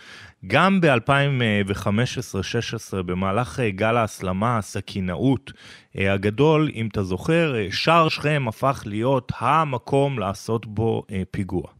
גם 0.47 0.81
ב-2015-2016, 0.81 3.01
במהלך 3.05 3.59
גל 3.59 3.97
ההסלמה, 3.97 4.57
הסכינאות 4.57 5.51
הגדול, 5.95 6.69
אם 6.73 6.87
אתה 6.91 7.03
זוכר, 7.03 7.55
שער 7.71 8.09
שכם 8.09 8.45
הפך 8.47 8.83
להיות 8.85 9.31
המקום 9.39 10.19
לעשות 10.19 10.65
בו 10.65 11.03
פיגוע. 11.31 11.76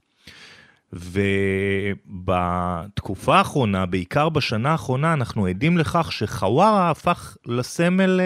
ובתקופה 2.07 3.37
האחרונה, 3.37 3.85
בעיקר 3.85 4.29
בשנה 4.29 4.71
האחרונה, 4.71 5.13
אנחנו 5.13 5.45
עדים 5.45 5.77
לכך 5.77 6.11
שחווארה 6.11 6.89
הפך 6.89 7.37
לסמל 7.45 8.19
אה, 8.19 8.25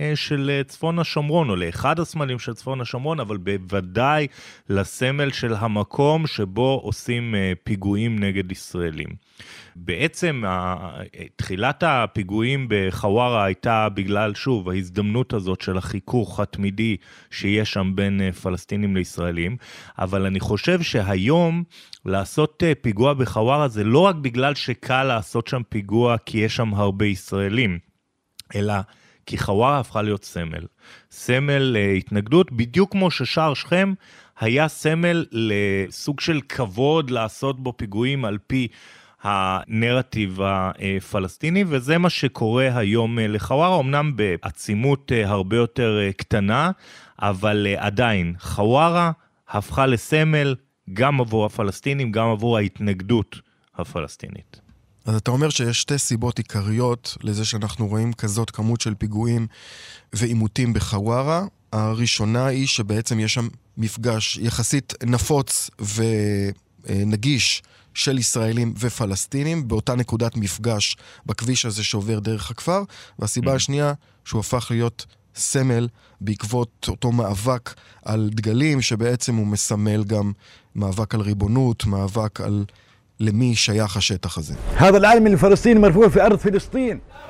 אה, 0.00 0.16
של 0.16 0.62
צפון 0.66 0.98
השומרון, 0.98 1.50
או 1.50 1.56
לאחד 1.56 2.00
הסמלים 2.00 2.38
של 2.38 2.54
צפון 2.54 2.80
השומרון, 2.80 3.20
אבל 3.20 3.36
בוודאי 3.36 4.26
לסמל 4.68 5.30
של 5.30 5.54
המקום 5.54 6.26
שבו 6.26 6.80
עושים 6.82 7.34
אה, 7.34 7.52
פיגועים 7.64 8.18
נגד 8.18 8.52
ישראלים. 8.52 9.08
בעצם 9.80 10.42
תחילת 11.36 11.82
הפיגועים 11.86 12.66
בחווארה 12.70 13.44
הייתה 13.44 13.88
בגלל, 13.88 14.34
שוב, 14.34 14.68
ההזדמנות 14.68 15.32
הזאת 15.32 15.60
של 15.60 15.78
החיכוך 15.78 16.40
התמידי 16.40 16.96
שיש 17.30 17.72
שם 17.72 17.92
בין 17.94 18.32
פלסטינים 18.32 18.96
לישראלים, 18.96 19.56
אבל 19.98 20.26
אני 20.26 20.40
חושב 20.40 20.82
שהיום 20.82 21.64
לעשות 22.04 22.62
אה, 22.66 22.72
פיגוע 22.80 23.14
בחווארה 23.14 23.68
זה 23.68 23.84
לא 23.84 23.98
רק 23.98 24.14
בגלל 24.14 24.54
שקל 24.54 25.04
לעשות 25.04 25.46
שם 25.46 25.62
פיגוע 25.68 26.16
כי 26.26 26.38
יש 26.38 26.56
שם 26.56 26.74
הרבה 26.74 27.06
ישראלים, 27.06 27.78
אלא 28.54 28.74
כי 29.26 29.38
חווארה 29.38 29.78
הפכה 29.78 30.02
להיות 30.02 30.24
סמל. 30.24 30.66
סמל 31.10 31.58
להתנגדות, 31.58 32.52
בדיוק 32.52 32.92
כמו 32.92 33.10
ששער 33.10 33.54
שכם 33.54 33.94
היה 34.40 34.68
סמל 34.68 35.26
לסוג 35.32 36.20
של 36.20 36.40
כבוד 36.48 37.10
לעשות 37.10 37.60
בו 37.60 37.76
פיגועים 37.76 38.24
על 38.24 38.38
פי 38.46 38.68
הנרטיב 39.22 40.38
הפלסטיני, 40.42 41.64
וזה 41.68 41.98
מה 41.98 42.10
שקורה 42.10 42.78
היום 42.78 43.18
אה, 43.18 43.28
לחווארה, 43.28 43.80
אמנם 43.80 44.16
בעצימות 44.16 45.12
אה, 45.12 45.28
הרבה 45.28 45.56
יותר 45.56 45.98
קטנה, 46.16 46.70
אבל 47.22 47.66
עדיין, 47.76 48.34
חווארה 48.40 49.12
הפכה 49.48 49.86
לסמל 49.86 50.54
גם 50.92 51.20
עבור 51.20 51.46
הפלסטינים, 51.46 52.12
גם 52.12 52.28
עבור 52.28 52.56
ההתנגדות 52.56 53.36
הפלסטינית. 53.76 54.60
אז 55.06 55.14
אתה 55.14 55.30
אומר 55.30 55.50
שיש 55.50 55.80
שתי 55.80 55.98
סיבות 55.98 56.38
עיקריות 56.38 57.16
לזה 57.22 57.44
שאנחנו 57.44 57.86
רואים 57.86 58.12
כזאת 58.12 58.50
כמות 58.50 58.80
של 58.80 58.94
פיגועים 58.94 59.46
ועימותים 60.12 60.72
בחווארה. 60.72 61.44
הראשונה 61.72 62.46
היא 62.46 62.66
שבעצם 62.66 63.20
יש 63.20 63.34
שם 63.34 63.48
מפגש 63.76 64.36
יחסית 64.36 64.94
נפוץ 65.04 65.70
ונגיש 66.86 67.62
של 67.98 68.18
ישראלים 68.18 68.74
ופלסטינים 68.78 69.68
באותה 69.68 69.94
נקודת 69.94 70.36
מפגש 70.36 70.96
בכביש 71.26 71.66
הזה 71.66 71.84
שעובר 71.84 72.18
דרך 72.18 72.50
הכפר. 72.50 72.82
והסיבה 73.18 73.52
mm. 73.52 73.56
השנייה, 73.56 73.92
שהוא 74.24 74.40
הפך 74.40 74.66
להיות 74.70 75.06
סמל 75.34 75.88
בעקבות 76.20 76.86
אותו 76.88 77.12
מאבק 77.12 77.74
על 78.04 78.30
דגלים, 78.32 78.82
שבעצם 78.82 79.34
הוא 79.34 79.46
מסמל 79.46 80.04
גם 80.04 80.32
מאבק 80.74 81.14
על 81.14 81.20
ריבונות, 81.20 81.86
מאבק 81.86 82.40
על 82.40 82.64
למי 83.20 83.54
שייך 83.54 83.96
השטח 83.96 84.38
הזה. 84.38 84.54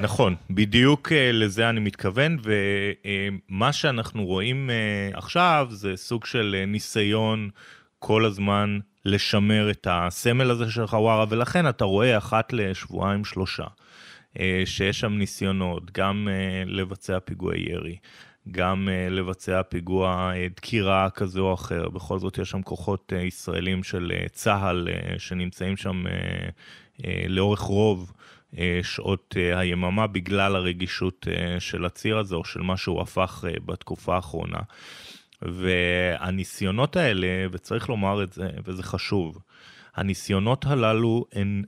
נכון, 0.00 0.34
בדיוק 0.50 1.12
אה, 1.12 1.32
לזה 1.32 1.70
אני 1.70 1.80
מתכוון, 1.80 2.38
ומה 3.50 3.72
שאנחנו 3.72 4.24
רואים 4.24 4.70
אה, 4.70 5.18
עכשיו 5.18 5.66
זה 5.70 5.92
סוג 5.96 6.24
של 6.24 6.56
אה, 6.58 6.66
ניסיון 6.66 7.50
כל 7.98 8.24
הזמן 8.24 8.78
לשמר 9.04 9.70
את 9.70 9.86
הסמל 9.90 10.50
הזה 10.50 10.70
של 10.70 10.86
חווארה, 10.86 11.24
ולכן 11.28 11.68
אתה 11.68 11.84
רואה 11.84 12.18
אחת 12.18 12.52
לשבועיים 12.52 13.24
שלושה. 13.24 13.64
שיש 14.64 15.00
שם 15.00 15.12
ניסיונות 15.12 15.90
גם 15.92 16.28
לבצע 16.66 17.20
פיגועי 17.20 17.60
ירי, 17.60 17.96
גם 18.50 18.88
uh, 18.88 19.10
לבצע 19.10 19.62
פיגוע 19.62 20.32
דקירה 20.56 21.10
כזה 21.10 21.40
או 21.40 21.54
אחר. 21.54 21.88
בכל 21.88 22.18
זאת 22.18 22.38
יש 22.38 22.50
שם 22.50 22.62
כוחות 22.62 23.12
ישראלים 23.26 23.82
של 23.84 24.12
צה"ל 24.32 24.88
שנמצאים 25.18 25.76
שם 25.76 26.04
לאורך 27.28 27.60
רוב 27.60 28.12
שעות 28.82 29.36
היממה 29.56 30.06
בגלל 30.06 30.56
הרגישות 30.56 31.26
של 31.58 31.84
הציר 31.84 32.18
הזה 32.18 32.34
או 32.34 32.44
של 32.44 32.60
מה 32.60 32.76
שהוא 32.76 33.02
הפך 33.02 33.44
בתקופה 33.66 34.16
האחרונה. 34.16 34.60
והניסיונות 35.42 36.96
האלה, 36.96 37.26
וצריך 37.52 37.88
לומר 37.88 38.22
את 38.22 38.32
זה, 38.32 38.50
וזה 38.64 38.82
חשוב, 38.82 39.38
הניסיונות 39.96 40.66
הללו 40.66 41.24
הן 41.32 41.64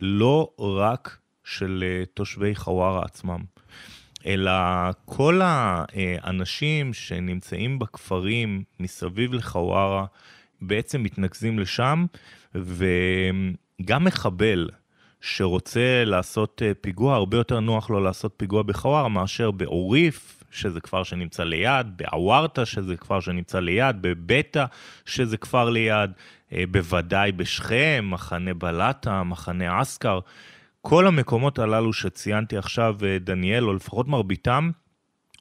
לא 0.00 0.50
רק 0.58 1.18
של 1.44 1.84
uh, 1.84 2.06
תושבי 2.14 2.54
חווארה 2.54 3.04
עצמם. 3.04 3.40
אלא 4.26 4.52
כל 5.04 5.40
האנשים 5.44 6.94
שנמצאים 6.94 7.78
בכפרים 7.78 8.62
מסביב 8.80 9.34
לחווארה 9.34 10.06
בעצם 10.60 11.02
מתנקזים 11.02 11.58
לשם, 11.58 12.06
וגם 12.54 14.04
מחבל 14.04 14.68
שרוצה 15.20 16.04
לעשות 16.06 16.62
אה, 16.64 16.72
פיגוע, 16.80 17.14
הרבה 17.14 17.36
יותר 17.36 17.60
נוח 17.60 17.90
לו 17.90 18.00
לעשות 18.00 18.34
פיגוע 18.36 18.62
בחווארה 18.62 19.08
מאשר 19.08 19.50
בעוריף, 19.50 20.39
שזה 20.50 20.80
כפר 20.80 21.02
שנמצא 21.02 21.44
ליד, 21.44 21.86
בעוורתא, 21.96 22.64
שזה 22.64 22.96
כפר 22.96 23.20
שנמצא 23.20 23.60
ליד, 23.60 23.96
בביתא, 24.00 24.64
שזה 25.06 25.36
כפר 25.36 25.70
ליד, 25.70 26.10
אה, 26.52 26.64
בוודאי 26.70 27.32
בשכם, 27.32 28.08
מחנה 28.10 28.54
בלטה, 28.54 29.22
מחנה 29.22 29.82
אסכר. 29.82 30.20
כל 30.82 31.06
המקומות 31.06 31.58
הללו 31.58 31.92
שציינתי 31.92 32.56
עכשיו, 32.56 32.96
אה, 33.04 33.18
דניאל, 33.18 33.64
או 33.64 33.74
לפחות 33.74 34.08
מרביתם, 34.08 34.70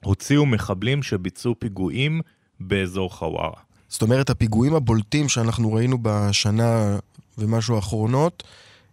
הוציאו 0.03 0.45
מחבלים 0.45 1.03
שביצעו 1.03 1.55
פיגועים 1.59 2.21
באזור 2.59 3.13
חווארה. 3.13 3.61
זאת 3.87 4.01
אומרת, 4.01 4.29
הפיגועים 4.29 4.75
הבולטים 4.75 5.29
שאנחנו 5.29 5.73
ראינו 5.73 5.97
בשנה 6.01 6.97
ומשהו 7.37 7.75
האחרונות, 7.75 8.43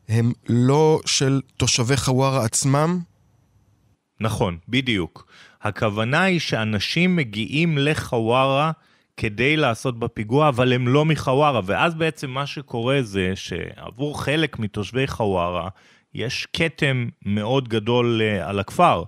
הם 0.08 0.32
לא 0.48 1.00
של 1.06 1.40
תושבי 1.56 1.96
חווארה 1.96 2.44
עצמם? 2.44 3.00
נכון, 4.20 4.58
בדיוק. 4.68 5.26
הכוונה 5.62 6.22
היא 6.22 6.40
שאנשים 6.40 7.16
מגיעים 7.16 7.78
לחווארה 7.78 8.72
כדי 9.16 9.56
לעשות 9.56 9.98
בפיגוע, 9.98 10.48
אבל 10.48 10.72
הם 10.72 10.88
לא 10.88 11.04
מחווארה, 11.04 11.60
ואז 11.64 11.94
בעצם 11.94 12.30
מה 12.30 12.46
שקורה 12.46 13.02
זה 13.02 13.32
שעבור 13.34 14.24
חלק 14.24 14.58
מתושבי 14.58 15.06
חווארה, 15.06 15.68
יש 16.14 16.48
כתם 16.52 17.08
מאוד 17.26 17.68
גדול 17.68 18.20
uh, 18.20 18.48
על 18.48 18.58
הכפר. 18.58 19.02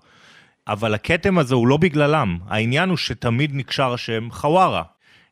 אבל 0.68 0.94
הכתם 0.94 1.38
הזה 1.38 1.54
הוא 1.54 1.68
לא 1.68 1.76
בגללם, 1.76 2.38
העניין 2.46 2.88
הוא 2.88 2.96
שתמיד 2.96 3.50
נקשר 3.54 3.92
השם 3.92 4.28
חווארה. 4.30 4.82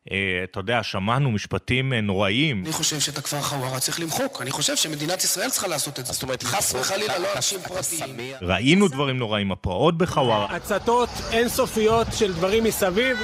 Uh, 0.07 0.09
אתה 0.43 0.59
יודע, 0.59 0.83
שמענו 0.83 1.31
משפטים 1.31 1.93
uh, 1.93 1.95
נוראיים. 1.95 2.63
אני 2.65 2.73
חושב 2.73 2.99
שאת 2.99 3.17
הכפר 3.17 3.41
חווארה 3.41 3.79
צריך 3.79 3.99
למחוק, 3.99 4.41
אני 4.41 4.51
חושב 4.51 4.75
שמדינת 4.75 5.23
ישראל 5.23 5.49
צריכה 5.49 5.67
לעשות 5.67 5.99
את 5.99 6.05
זה. 6.05 6.13
זאת 6.13 6.23
אומרת, 6.23 6.43
חס 6.43 6.75
וחלילה 6.75 7.17
לא 7.17 7.27
אנשים 7.35 7.59
פרטיים. 7.67 8.17
ראינו 8.41 8.87
דברים 8.87 9.17
נוראים, 9.17 9.51
הפרעות 9.51 9.97
בחווארה. 9.97 10.55
הצתות 10.55 11.09
אינסופיות 11.31 12.07
של 12.17 12.33
דברים 12.33 12.63
מסביב, 12.63 13.17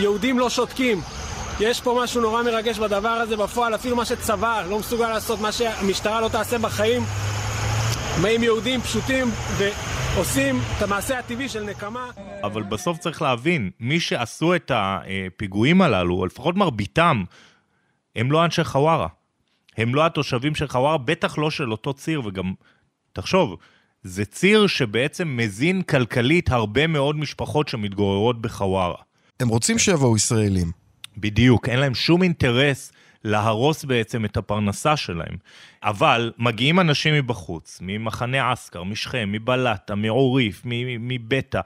יהודים 0.00 0.38
לא 0.38 0.50
שותקים. 0.50 1.00
יש 1.60 1.80
פה 1.80 2.00
משהו 2.02 2.20
נורא 2.20 2.42
מרגש 2.42 2.78
בדבר 2.78 3.08
הזה, 3.08 3.36
בפועל 3.36 3.74
אפילו 3.74 3.96
מה 3.96 4.04
שצבא 4.04 4.62
לא 4.68 4.78
מסוגל 4.78 5.08
לעשות, 5.08 5.40
מה 5.40 5.52
שהמשטרה 5.52 6.20
לא 6.20 6.28
תעשה 6.28 6.58
בחיים. 6.58 7.02
באים 8.22 8.42
יהודים 8.42 8.80
פשוטים 8.80 9.26
ועושים 9.58 10.58
את 10.76 10.82
המעשה 10.82 11.18
הטבעי 11.18 11.48
של 11.48 11.62
נקמה. 11.62 12.10
אבל 12.42 12.62
בסוף 12.62 12.98
צריך 12.98 13.22
להבין, 13.22 13.70
מי 13.80 14.00
שעשו 14.00 14.54
את 14.54 14.70
הפיגועים 14.74 15.82
הללו, 15.82 16.14
או 16.14 16.26
לפחות 16.26 16.56
מרביתם, 16.56 17.24
הם 18.16 18.32
לא 18.32 18.44
אנשי 18.44 18.64
חווארה. 18.64 19.06
הם 19.76 19.94
לא 19.94 20.06
התושבים 20.06 20.54
של 20.54 20.68
חווארה, 20.68 20.98
בטח 20.98 21.38
לא 21.38 21.50
של 21.50 21.72
אותו 21.72 21.94
ציר, 21.94 22.22
וגם, 22.24 22.52
תחשוב, 23.12 23.56
זה 24.02 24.24
ציר 24.24 24.66
שבעצם 24.66 25.36
מזין 25.36 25.82
כלכלית 25.82 26.50
הרבה 26.50 26.86
מאוד 26.86 27.16
משפחות 27.16 27.68
שמתגוררות 27.68 28.42
בחווארה. 28.42 29.02
הם 29.40 29.48
רוצים 29.48 29.78
שיבואו 29.78 30.16
ישראלים. 30.16 30.72
בדיוק, 31.16 31.68
אין 31.68 31.78
להם 31.80 31.94
שום 31.94 32.22
אינטרס 32.22 32.92
להרוס 33.24 33.84
בעצם 33.84 34.24
את 34.24 34.36
הפרנסה 34.36 34.96
שלהם. 34.96 35.36
אבל 35.82 36.32
מגיעים 36.38 36.80
אנשים 36.80 37.14
מבחוץ, 37.14 37.78
ממחנה 37.82 38.52
אסכר, 38.52 38.82
משכם, 38.82 39.32
מבלטה, 39.32 39.94
מעוריף, 39.94 40.62
מביתא, 40.64 41.60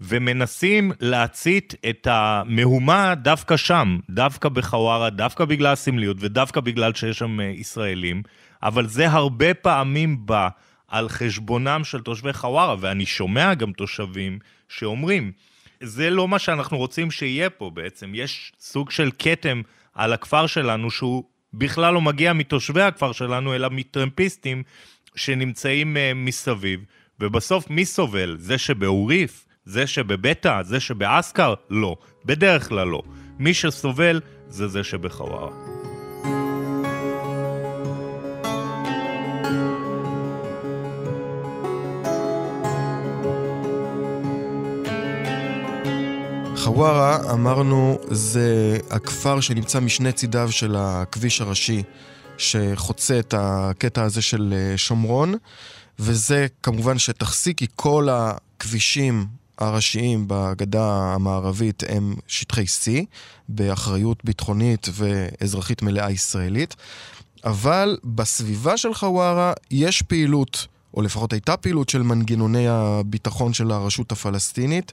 ומנסים 0.00 0.92
להצית 1.00 1.74
את 1.90 2.06
המהומה 2.10 3.14
דווקא 3.14 3.56
שם, 3.56 3.98
דווקא 4.10 4.48
בחווארה, 4.48 5.10
דווקא 5.10 5.44
בגלל 5.44 5.72
הסמליות 5.72 6.16
ודווקא 6.20 6.60
בגלל 6.60 6.94
שיש 6.94 7.18
שם 7.18 7.40
אה, 7.40 7.44
ישראלים, 7.44 8.22
אבל 8.62 8.86
זה 8.86 9.08
הרבה 9.10 9.54
פעמים 9.54 10.26
בא 10.26 10.48
על 10.88 11.08
חשבונם 11.08 11.80
של 11.84 12.00
תושבי 12.00 12.32
חווארה, 12.32 12.76
ואני 12.80 13.06
שומע 13.06 13.54
גם 13.54 13.72
תושבים 13.72 14.38
שאומרים, 14.68 15.32
זה 15.80 16.10
לא 16.10 16.28
מה 16.28 16.38
שאנחנו 16.38 16.78
רוצים 16.78 17.10
שיהיה 17.10 17.50
פה 17.50 17.70
בעצם. 17.74 18.12
יש 18.14 18.52
סוג 18.60 18.90
של 18.90 19.10
כתם 19.18 19.62
על 19.94 20.12
הכפר 20.12 20.46
שלנו 20.46 20.90
שהוא 20.90 21.24
בכלל 21.54 21.94
לא 21.94 22.00
מגיע 22.00 22.32
מתושבי 22.32 22.82
הכפר 22.82 23.12
שלנו, 23.12 23.54
אלא 23.54 23.68
מטרמפיסטים 23.70 24.62
שנמצאים 25.14 25.96
uh, 25.96 26.00
מסביב. 26.14 26.84
ובסוף 27.20 27.70
מי 27.70 27.84
סובל? 27.84 28.36
זה 28.38 28.58
שבעוריף? 28.58 29.46
זה 29.64 29.86
שבביתא? 29.86 30.62
זה 30.62 30.80
שבאסכר? 30.80 31.54
לא. 31.70 31.96
בדרך 32.24 32.68
כלל 32.68 32.88
לא. 32.88 33.02
מי 33.38 33.54
שסובל 33.54 34.20
זה 34.48 34.68
זה 34.68 34.84
שבחווארה. 34.84 35.69
חווארה, 46.80 47.32
אמרנו, 47.32 47.98
זה 48.10 48.78
הכפר 48.90 49.40
שנמצא 49.40 49.80
משני 49.80 50.12
צידיו 50.12 50.52
של 50.52 50.76
הכביש 50.78 51.40
הראשי 51.40 51.82
שחוצה 52.38 53.18
את 53.18 53.34
הקטע 53.38 54.02
הזה 54.02 54.22
של 54.22 54.54
אה, 54.56 54.78
שומרון, 54.78 55.34
וזה 55.98 56.46
כמובן 56.62 56.96
C, 57.20 57.54
כי 57.56 57.66
כל 57.76 58.08
הכבישים 58.10 59.26
הראשיים 59.58 60.24
בגדה 60.28 61.14
המערבית 61.14 61.82
הם 61.88 62.14
שטחי 62.26 62.64
C, 62.64 62.90
באחריות 63.48 64.24
ביטחונית 64.24 64.88
ואזרחית 64.92 65.82
מלאה 65.82 66.10
ישראלית. 66.10 66.76
אבל 67.44 67.98
בסביבה 68.04 68.76
של 68.76 68.94
חווארה 68.94 69.52
יש 69.70 70.02
פעילות, 70.02 70.66
או 70.94 71.02
לפחות 71.02 71.32
הייתה 71.32 71.56
פעילות 71.56 71.88
של 71.88 72.02
מנגנוני 72.02 72.68
הביטחון 72.68 73.52
של 73.52 73.70
הרשות 73.70 74.12
הפלסטינית. 74.12 74.92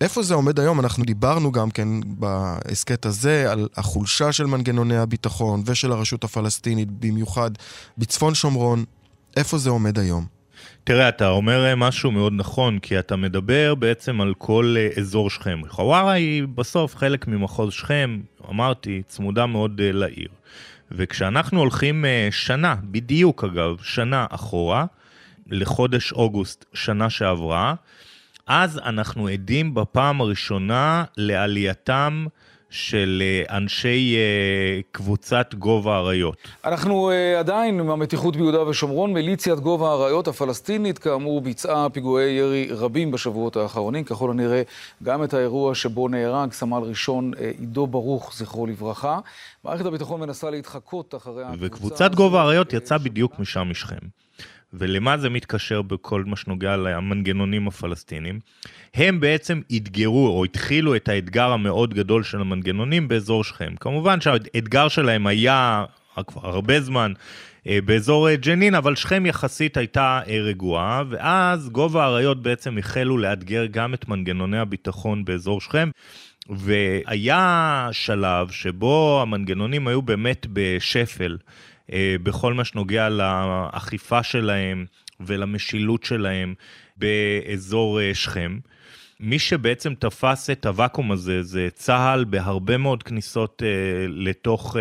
איפה 0.00 0.22
זה 0.22 0.34
עומד 0.34 0.60
היום? 0.60 0.80
אנחנו 0.80 1.04
דיברנו 1.04 1.52
גם 1.52 1.70
כן 1.70 1.88
בהסכת 2.06 3.06
הזה 3.06 3.52
על 3.52 3.68
החולשה 3.76 4.32
של 4.32 4.46
מנגנוני 4.46 4.96
הביטחון 4.96 5.62
ושל 5.66 5.92
הרשות 5.92 6.24
הפלסטינית, 6.24 6.90
במיוחד 6.90 7.50
בצפון 7.98 8.34
שומרון. 8.34 8.84
איפה 9.36 9.58
זה 9.58 9.70
עומד 9.70 9.98
היום? 9.98 10.26
תראה, 10.84 11.08
אתה 11.08 11.28
אומר 11.28 11.74
משהו 11.76 12.10
מאוד 12.10 12.32
נכון, 12.36 12.78
כי 12.78 12.98
אתה 12.98 13.16
מדבר 13.16 13.74
בעצם 13.74 14.20
על 14.20 14.34
כל 14.38 14.74
אה, 14.78 14.88
אזור 15.00 15.30
שכם. 15.30 15.60
חווארה 15.68 16.12
היא 16.12 16.42
בסוף 16.54 16.96
חלק 16.96 17.28
ממחוז 17.28 17.72
שכם, 17.72 18.20
אמרתי, 18.50 19.02
צמודה 19.06 19.46
מאוד 19.46 19.80
אה, 19.80 19.92
לעיר. 19.92 20.28
וכשאנחנו 20.90 21.60
הולכים 21.60 22.04
אה, 22.04 22.28
שנה, 22.30 22.74
בדיוק 22.82 23.44
אגב, 23.44 23.76
שנה 23.82 24.26
אחורה, 24.30 24.86
לחודש 25.46 26.12
אוגוסט 26.12 26.64
שנה 26.74 27.10
שעברה, 27.10 27.74
אז 28.46 28.78
אנחנו 28.78 29.28
עדים 29.28 29.74
בפעם 29.74 30.20
הראשונה 30.20 31.04
לעלייתם 31.16 32.26
של 32.70 33.22
אה, 33.22 33.56
אנשי 33.56 34.16
אה, 34.16 34.80
קבוצת 34.92 35.54
גובה 35.54 35.96
האריות. 35.96 36.36
אנחנו 36.64 37.10
uh, 37.10 37.38
עדיין 37.38 37.80
עם 37.80 37.90
המתיחות 37.90 38.36
ביהודה 38.36 38.62
ושומרון. 38.62 39.12
מיליציית 39.12 39.60
גובה 39.60 39.88
האריות 39.88 40.28
הפלסטינית, 40.28 40.98
כאמור, 40.98 41.40
ביצעה 41.40 41.90
פיגועי 41.90 42.30
ירי 42.30 42.68
רבים 42.70 43.10
בשבועות 43.10 43.56
האחרונים. 43.56 44.04
ככל 44.04 44.30
הנראה, 44.30 44.62
גם 45.02 45.24
את 45.24 45.34
האירוע 45.34 45.74
שבו 45.74 46.08
נהרג 46.08 46.52
סמל 46.52 46.78
ראשון 46.78 47.32
עידו 47.58 47.86
ברוך, 47.86 48.34
זכרו 48.34 48.66
לברכה. 48.66 49.18
מערכת 49.64 49.86
הביטחון 49.86 50.20
מנסה 50.20 50.50
להתחקות 50.50 51.14
אחרי 51.14 51.44
הקבוצה... 51.44 51.66
וקבוצת 51.66 52.14
גובה 52.14 52.40
האריות 52.40 52.72
יצאה 52.72 52.98
בדיוק 52.98 53.38
משם 53.38 53.68
משכם. 53.70 54.25
ולמה 54.72 55.18
זה 55.18 55.30
מתקשר 55.30 55.82
בכל 55.82 56.24
מה 56.24 56.36
שנוגע 56.36 56.76
למנגנונים 56.76 57.68
הפלסטינים? 57.68 58.40
הם 58.94 59.20
בעצם 59.20 59.60
אתגרו 59.76 60.28
או 60.28 60.44
התחילו 60.44 60.96
את 60.96 61.08
האתגר 61.08 61.50
המאוד 61.50 61.94
גדול 61.94 62.22
של 62.22 62.40
המנגנונים 62.40 63.08
באזור 63.08 63.44
שכם. 63.44 63.74
כמובן 63.80 64.20
שהאתגר 64.20 64.88
שלהם 64.88 65.26
היה 65.26 65.84
כבר 66.26 66.48
הרבה 66.48 66.80
זמן 66.80 67.12
אה, 67.68 67.78
באזור 67.84 68.28
אה, 68.28 68.36
ג'נין, 68.36 68.74
אבל 68.74 68.94
שכם 68.94 69.26
יחסית 69.26 69.76
הייתה 69.76 70.20
אה, 70.28 70.38
רגועה, 70.40 71.02
ואז 71.08 71.68
גובה 71.68 72.04
האריות 72.04 72.42
בעצם 72.42 72.78
החלו 72.78 73.18
לאתגר 73.18 73.66
גם 73.70 73.94
את 73.94 74.08
מנגנוני 74.08 74.58
הביטחון 74.58 75.24
באזור 75.24 75.60
שכם. 75.60 75.90
והיה 76.48 77.88
שלב 77.92 78.50
שבו 78.50 79.18
המנגנונים 79.22 79.88
היו 79.88 80.02
באמת 80.02 80.46
בשפל. 80.52 81.36
אה, 81.92 82.16
בכל 82.22 82.54
מה 82.54 82.64
שנוגע 82.64 83.08
לאכיפה 83.08 84.22
שלהם 84.22 84.86
ולמשילות 85.20 86.04
שלהם 86.04 86.54
באזור 86.96 88.00
אה, 88.00 88.14
שכם. 88.14 88.58
מי 89.20 89.38
שבעצם 89.38 89.94
תפס 89.94 90.50
את 90.50 90.66
הוואקום 90.66 91.12
הזה 91.12 91.42
זה 91.42 91.68
צה"ל 91.74 92.24
בהרבה 92.24 92.76
מאוד 92.76 93.02
כניסות 93.02 93.62
אה, 93.66 93.68
לתוך 94.08 94.76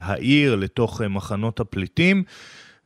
העיר, 0.00 0.54
לתוך 0.54 1.02
מחנות 1.02 1.60
הפליטים, 1.60 2.22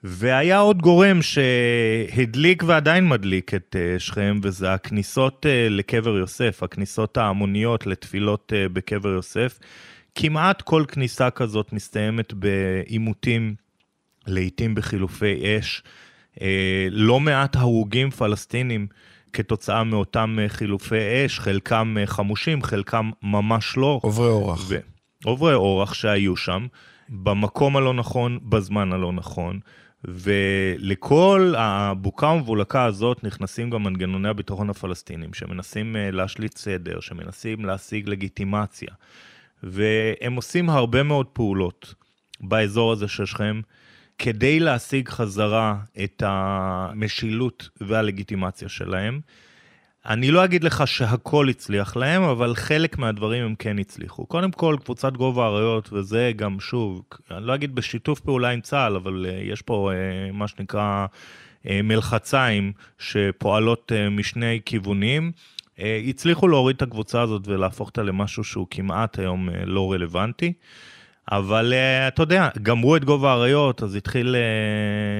והיה 0.04 0.58
עוד 0.58 0.82
גורם 0.82 1.18
שהדליק 1.22 2.62
ועדיין 2.66 3.08
מדליק 3.08 3.54
את 3.54 3.76
שכם, 3.98 4.40
וזה 4.42 4.72
הכניסות 4.72 5.46
לקבר 5.70 6.16
יוסף, 6.16 6.62
הכניסות 6.62 7.16
ההמוניות 7.16 7.86
לתפילות 7.86 8.52
בקבר 8.72 9.08
יוסף. 9.08 9.58
כמעט 10.14 10.62
כל 10.62 10.84
כניסה 10.88 11.30
כזאת 11.30 11.72
מסתיימת 11.72 12.32
בעימותים, 12.32 13.54
לעיתים 14.26 14.74
בחילופי 14.74 15.58
אש. 15.58 15.82
לא 16.90 17.20
מעט 17.20 17.56
הרוגים 17.56 18.10
פלסטינים 18.10 18.86
כתוצאה 19.32 19.84
מאותם 19.84 20.38
חילופי 20.48 21.26
אש, 21.26 21.40
חלקם 21.40 21.96
חמושים, 22.06 22.62
חלקם 22.62 23.10
ממש 23.22 23.76
לא. 23.76 24.00
עוברי 24.02 24.28
אורח. 24.28 24.64
ו... 24.68 24.78
עוברי 25.24 25.54
אורח 25.54 25.94
שהיו 25.94 26.36
שם, 26.36 26.66
במקום 27.08 27.76
הלא 27.76 27.94
נכון, 27.94 28.38
בזמן 28.42 28.92
הלא 28.92 29.12
נכון. 29.12 29.60
ולכל 30.04 31.54
הבוקה 31.58 32.26
ומבולקה 32.26 32.84
הזאת 32.84 33.24
נכנסים 33.24 33.70
גם 33.70 33.82
מנגנוני 33.82 34.28
הביטחון 34.28 34.70
הפלסטינים, 34.70 35.34
שמנסים 35.34 35.96
אה, 35.96 36.10
להשליט 36.10 36.56
סדר, 36.56 37.00
שמנסים 37.00 37.64
להשיג 37.64 38.08
לגיטימציה. 38.08 38.88
והם 39.62 40.34
עושים 40.34 40.70
הרבה 40.70 41.02
מאוד 41.02 41.26
פעולות 41.26 41.94
באזור 42.40 42.92
הזה 42.92 43.08
של 43.08 43.26
שכם, 43.26 43.60
כדי 44.18 44.60
להשיג 44.60 45.08
חזרה 45.08 45.76
את 46.04 46.22
המשילות 46.26 47.68
והלגיטימציה 47.80 48.68
שלהם. 48.68 49.20
אני 50.06 50.30
לא 50.30 50.44
אגיד 50.44 50.64
לך 50.64 50.86
שהכל 50.86 51.48
הצליח 51.48 51.96
להם, 51.96 52.22
אבל 52.22 52.54
חלק 52.54 52.98
מהדברים 52.98 53.44
הם 53.44 53.54
כן 53.54 53.78
הצליחו. 53.78 54.26
קודם 54.26 54.50
כל, 54.50 54.76
קבוצת 54.84 55.12
גובה 55.12 55.44
האריות, 55.44 55.92
וזה 55.92 56.32
גם, 56.36 56.60
שוב, 56.60 57.02
אני 57.30 57.46
לא 57.46 57.54
אגיד 57.54 57.74
בשיתוף 57.74 58.20
פעולה 58.20 58.48
עם 58.48 58.60
צה"ל, 58.60 58.96
אבל 58.96 59.26
uh, 59.28 59.52
יש 59.52 59.62
פה 59.62 59.90
uh, 59.92 60.32
מה 60.32 60.48
שנקרא 60.48 61.06
uh, 61.06 61.68
מלחציים 61.84 62.72
שפועלות 62.98 63.92
משני 64.10 64.60
כיוונים. 64.64 65.32
Uh, 65.80 66.08
הצליחו 66.08 66.48
להוריד 66.48 66.76
את 66.76 66.82
הקבוצה 66.82 67.22
הזאת 67.22 67.42
ולהפוך 67.44 67.88
אותה 67.88 68.02
למשהו 68.02 68.44
שהוא 68.44 68.66
כמעט 68.70 69.18
היום 69.18 69.48
uh, 69.48 69.52
לא 69.64 69.92
רלוונטי. 69.92 70.52
אבל 71.32 71.72
uh, 71.72 72.08
אתה 72.08 72.22
יודע, 72.22 72.48
גמרו 72.62 72.96
את 72.96 73.04
גובה 73.04 73.30
האריות, 73.30 73.82
אז 73.82 73.94
התחיל 73.94 74.36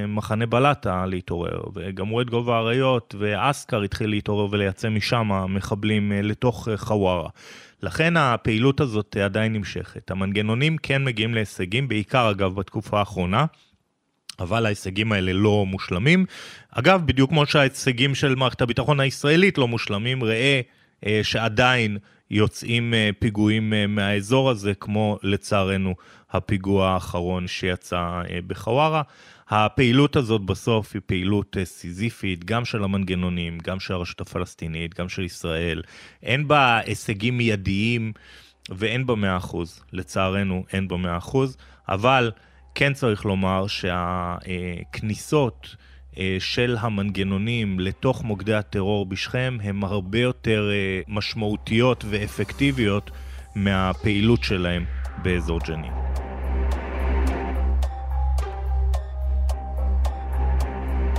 מחנה 0.09 0.47
בלטה 0.47 1.07
להתעורר, 1.07 1.61
וגמרו 1.75 2.21
את 2.21 2.31
גובה 2.31 2.57
האריות, 2.57 3.15
ואסקר 3.19 3.83
התחיל 3.83 4.11
להתעורר 4.11 4.49
ולייצא 4.51 4.89
משם 4.89 5.31
מחבלים 5.49 6.13
לתוך 6.13 6.69
חווארה. 6.77 7.29
לכן 7.83 8.17
הפעילות 8.17 8.81
הזאת 8.81 9.17
עדיין 9.17 9.53
נמשכת. 9.53 10.11
המנגנונים 10.11 10.77
כן 10.79 11.05
מגיעים 11.05 11.35
להישגים, 11.35 11.89
בעיקר 11.89 12.31
אגב 12.31 12.55
בתקופה 12.55 12.99
האחרונה. 12.99 13.45
אבל 14.41 14.67
ההישגים 14.67 15.13
האלה 15.13 15.33
לא 15.33 15.67
מושלמים. 15.67 16.27
אגב, 16.71 17.03
בדיוק 17.07 17.31
כמו 17.31 17.47
שההישגים 17.47 18.15
של 18.15 18.35
מערכת 18.35 18.61
הביטחון 18.61 19.01
הישראלית 19.01 19.59
לא 19.59 19.69
מושלמים, 19.69 20.25
ראה 20.25 20.61
אה, 21.07 21.21
שעדיין 21.23 21.99
יוצאים 22.31 22.95
אה, 22.95 23.11
פיגועים 23.19 23.73
אה, 23.73 23.87
מהאזור 23.87 24.51
הזה, 24.51 24.75
כמו 24.75 25.19
לצערנו 25.23 25.95
הפיגוע 26.31 26.89
האחרון 26.89 27.47
שיצא 27.47 27.97
אה, 27.97 28.39
בחווארה. 28.47 29.03
הפעילות 29.49 30.17
הזאת 30.17 30.43
בסוף 30.43 30.95
היא 30.95 31.03
פעילות 31.07 31.57
סיזיפית, 31.65 32.45
גם 32.45 32.65
של 32.65 32.85
המנגנונים, 32.85 33.59
גם 33.59 33.81
של 33.81 33.95
הרשות 33.95 34.21
הפלסטינית, 34.21 34.99
גם 34.99 35.09
של 35.09 35.23
ישראל. 35.23 35.83
אין 36.23 36.49
בה 36.49 36.79
הישגים 36.79 37.39
מיידיים 37.39 38.13
ואין 38.69 39.07
בה 39.07 39.15
100%, 39.15 39.57
לצערנו 39.93 40.65
אין 40.73 40.89
בה 40.89 40.97
100%, 41.19 41.37
אבל 41.89 42.31
כן 42.75 42.93
צריך 42.93 43.25
לומר 43.25 43.67
שהכניסות... 43.67 45.77
אה, 46.19 46.37
של 46.39 46.77
המנגנונים 46.81 47.81
לתוך 47.81 48.25
מוקדי 48.25 48.55
הטרור 48.55 49.07
בשכם 49.07 49.59
הן 49.63 49.83
הרבה 49.83 50.19
יותר 50.19 50.71
אה, 50.73 51.01
משמעותיות 51.09 52.05
ואפקטיביות 52.09 53.11
מהפעילות 53.55 54.45
שלהם 54.45 54.85
באזור 55.23 55.59
ג'נין. 55.69 55.93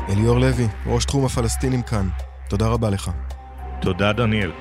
אליאור 0.09 0.39
לוי, 0.39 0.67
ראש 0.85 1.05
תחום 1.05 1.25
הפלסטינים 1.25 1.81
כאן, 1.81 2.09
תודה 2.49 2.67
רבה 2.67 2.89
לך. 2.89 3.11
תודה, 3.81 4.13
דניאל. 4.13 4.51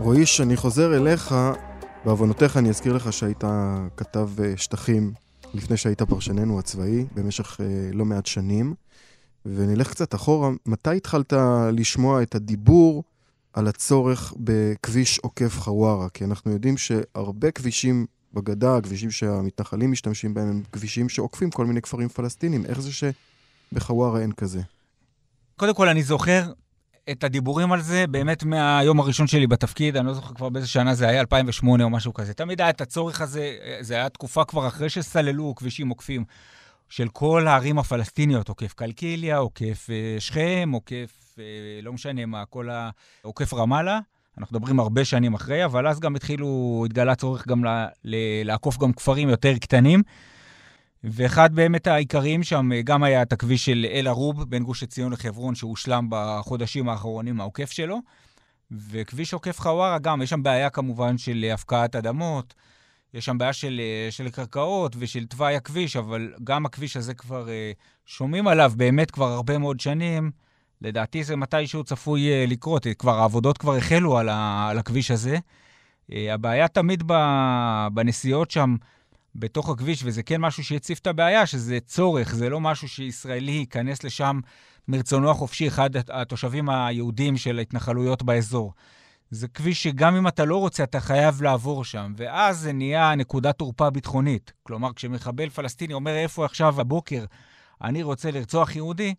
רועיש, 0.00 0.40
אני 0.40 0.56
חוזר 0.56 0.96
אליך 0.96 1.34
בעוונותיך 2.04 2.56
אני 2.56 2.68
אזכיר 2.68 2.92
לך 2.92 3.12
שהיית 3.12 3.44
כתב 3.96 4.30
אה, 4.40 4.52
שטחים 4.56 5.12
לפני 5.54 5.76
שהיית 5.76 6.02
פרשננו 6.02 6.58
הצבאי 6.58 7.06
במשך 7.14 7.60
אה, 7.60 7.66
לא 7.92 8.04
מעט 8.04 8.26
שנים. 8.26 8.74
ונלך 9.46 9.90
קצת 9.90 10.14
אחורה, 10.14 10.50
מתי 10.66 10.96
התחלת 10.96 11.32
לשמוע 11.72 12.22
את 12.22 12.34
הדיבור 12.34 13.04
על 13.52 13.68
הצורך 13.68 14.34
בכביש 14.36 15.18
עוקף 15.18 15.58
חווארה? 15.58 16.08
כי 16.08 16.24
אנחנו 16.24 16.52
יודעים 16.52 16.76
שהרבה 16.76 17.50
כבישים 17.50 18.06
בגדה, 18.34 18.76
הכבישים 18.76 19.10
שהמתנחלים 19.10 19.92
משתמשים 19.92 20.34
בהם, 20.34 20.48
הם 20.48 20.62
כבישים 20.72 21.08
שעוקפים 21.08 21.50
כל 21.50 21.66
מיני 21.66 21.82
כפרים 21.82 22.08
פלסטינים. 22.08 22.66
איך 22.66 22.80
זה 22.80 22.90
שבחווארה 22.92 24.20
אין 24.20 24.32
כזה? 24.32 24.60
קודם 25.56 25.74
כל, 25.74 25.88
אני 25.88 26.02
זוכר 26.02 26.52
את 27.10 27.24
הדיבורים 27.24 27.72
על 27.72 27.80
זה 27.80 28.06
באמת 28.06 28.44
מהיום 28.44 29.00
הראשון 29.00 29.26
שלי 29.26 29.46
בתפקיד, 29.46 29.96
אני 29.96 30.06
לא 30.06 30.14
זוכר 30.14 30.34
כבר 30.34 30.48
באיזה 30.48 30.68
שנה 30.68 30.94
זה 30.94 31.08
היה, 31.08 31.20
2008 31.20 31.84
או 31.84 31.90
משהו 31.90 32.14
כזה. 32.14 32.34
תמיד 32.34 32.60
היה 32.60 32.70
את 32.70 32.80
הצורך 32.80 33.20
הזה, 33.20 33.56
זה 33.80 33.94
היה 33.94 34.08
תקופה 34.08 34.44
כבר 34.44 34.66
אחרי 34.66 34.88
שסללו 34.88 35.54
כבישים 35.54 35.88
עוקפים 35.88 36.24
של 36.88 37.08
כל 37.08 37.46
הערים 37.46 37.78
הפלסטיניות, 37.78 38.48
עוקף 38.48 38.72
קלקיליה, 38.72 39.36
עוקף 39.36 39.88
אה, 39.90 40.20
שכם, 40.20 40.70
עוקף, 40.72 41.36
אה, 41.38 41.44
לא 41.82 41.92
משנה 41.92 42.26
מה, 42.26 42.44
כל 42.44 42.70
ה... 42.70 42.90
עוקף 43.22 43.54
רמאללה. 43.54 43.98
אנחנו 44.38 44.58
מדברים 44.58 44.80
הרבה 44.80 45.04
שנים 45.04 45.34
אחרי, 45.34 45.64
אבל 45.64 45.88
אז 45.88 46.00
גם 46.00 46.16
התחילו, 46.16 46.82
התגלה 46.86 47.14
צורך 47.14 47.48
גם 47.48 47.64
לעקוף 48.44 48.78
גם 48.78 48.92
כפרים 48.92 49.28
יותר 49.28 49.58
קטנים. 49.58 50.02
ואחד 51.04 51.54
באמת 51.54 51.86
העיקריים 51.86 52.42
שם 52.42 52.70
גם 52.84 53.02
היה 53.02 53.22
את 53.22 53.32
הכביש 53.32 53.64
של 53.64 53.86
אל-ערוב 53.90 54.50
בין 54.50 54.64
גוש 54.64 54.82
עציון 54.82 55.12
לחברון, 55.12 55.54
שהושלם 55.54 56.06
בחודשים 56.10 56.88
האחרונים, 56.88 57.40
העוקף 57.40 57.70
שלו. 57.70 57.98
וכביש 58.70 59.34
עוקף 59.34 59.60
חווארה 59.60 59.98
גם, 59.98 60.22
יש 60.22 60.30
שם 60.30 60.42
בעיה 60.42 60.70
כמובן 60.70 61.18
של 61.18 61.50
הפקעת 61.54 61.96
אדמות, 61.96 62.54
יש 63.14 63.24
שם 63.24 63.38
בעיה 63.38 63.52
של, 63.52 63.80
של 64.10 64.30
קרקעות 64.30 64.96
ושל 64.98 65.26
תוואי 65.26 65.56
הכביש, 65.56 65.96
אבל 65.96 66.32
גם 66.44 66.66
הכביש 66.66 66.96
הזה 66.96 67.14
כבר 67.14 67.48
אה, 67.48 67.72
שומעים 68.06 68.48
עליו 68.48 68.72
באמת 68.76 69.10
כבר 69.10 69.32
הרבה 69.32 69.58
מאוד 69.58 69.80
שנים. 69.80 70.30
לדעתי 70.82 71.24
זה 71.24 71.36
מתישהו 71.36 71.84
צפוי 71.84 72.28
אה, 72.28 72.44
לקרות, 72.48 72.86
כבר 72.98 73.18
העבודות 73.18 73.58
כבר 73.58 73.76
החלו 73.76 74.18
על, 74.18 74.28
ה, 74.28 74.68
על 74.70 74.78
הכביש 74.78 75.10
הזה. 75.10 75.38
אה, 76.12 76.34
הבעיה 76.34 76.68
תמיד 76.68 77.02
בנסיעות 77.92 78.50
שם, 78.50 78.76
בתוך 79.34 79.68
הכביש, 79.68 80.00
וזה 80.04 80.22
כן 80.22 80.40
משהו 80.40 80.64
שהציף 80.64 80.98
את 80.98 81.06
הבעיה, 81.06 81.46
שזה 81.46 81.78
צורך, 81.86 82.34
זה 82.34 82.48
לא 82.48 82.60
משהו 82.60 82.88
שישראלי 82.88 83.52
ייכנס 83.52 84.04
לשם 84.04 84.40
מרצונו 84.88 85.30
החופשי, 85.30 85.68
אחד 85.68 85.90
התושבים 86.08 86.68
היהודים 86.68 87.36
של 87.36 87.58
ההתנחלויות 87.58 88.22
באזור. 88.22 88.72
זה 89.30 89.48
כביש 89.48 89.82
שגם 89.82 90.16
אם 90.16 90.28
אתה 90.28 90.44
לא 90.44 90.56
רוצה, 90.56 90.84
אתה 90.84 91.00
חייב 91.00 91.42
לעבור 91.42 91.84
שם, 91.84 92.12
ואז 92.16 92.58
זה 92.58 92.72
נהיה 92.72 93.14
נקודת 93.14 93.58
תורפה 93.58 93.90
ביטחונית. 93.90 94.52
כלומר, 94.62 94.92
כשמחבל 94.92 95.48
פלסטיני 95.48 95.94
אומר 95.94 96.16
איפה 96.16 96.44
עכשיו 96.44 96.80
הבוקר 96.80 97.24
אני 97.82 98.02
רוצה 98.02 98.30
לרצוח 98.30 98.76
יהודי, 98.76 99.14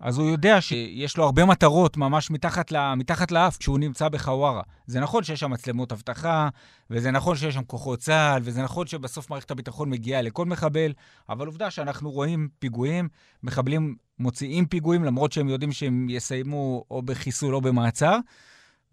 אז 0.00 0.18
הוא 0.18 0.30
יודע 0.30 0.60
שיש 0.60 1.16
לו 1.16 1.24
הרבה 1.24 1.44
מטרות 1.44 1.96
ממש 1.96 2.30
מתחת, 2.30 2.72
ל, 2.72 2.94
מתחת 2.94 3.30
לאף 3.30 3.56
כשהוא 3.56 3.78
נמצא 3.78 4.08
בחווארה. 4.08 4.62
זה 4.86 5.00
נכון 5.00 5.24
שיש 5.24 5.40
שם 5.40 5.50
מצלמות 5.50 5.92
אבטחה, 5.92 6.48
וזה 6.90 7.10
נכון 7.10 7.36
שיש 7.36 7.54
שם 7.54 7.64
כוחות 7.64 7.98
צה"ל, 7.98 8.40
וזה 8.44 8.62
נכון 8.62 8.86
שבסוף 8.86 9.30
מערכת 9.30 9.50
הביטחון 9.50 9.90
מגיעה 9.90 10.22
לכל 10.22 10.46
מחבל, 10.46 10.92
אבל 11.28 11.46
עובדה 11.46 11.70
שאנחנו 11.70 12.10
רואים 12.10 12.48
פיגועים, 12.58 13.08
מחבלים 13.42 13.96
מוציאים 14.18 14.66
פיגועים, 14.66 15.04
למרות 15.04 15.32
שהם 15.32 15.48
יודעים 15.48 15.72
שהם 15.72 16.06
יסיימו 16.10 16.84
או 16.90 17.02
בחיסול 17.02 17.54
או 17.54 17.60
במעצר. 17.60 18.18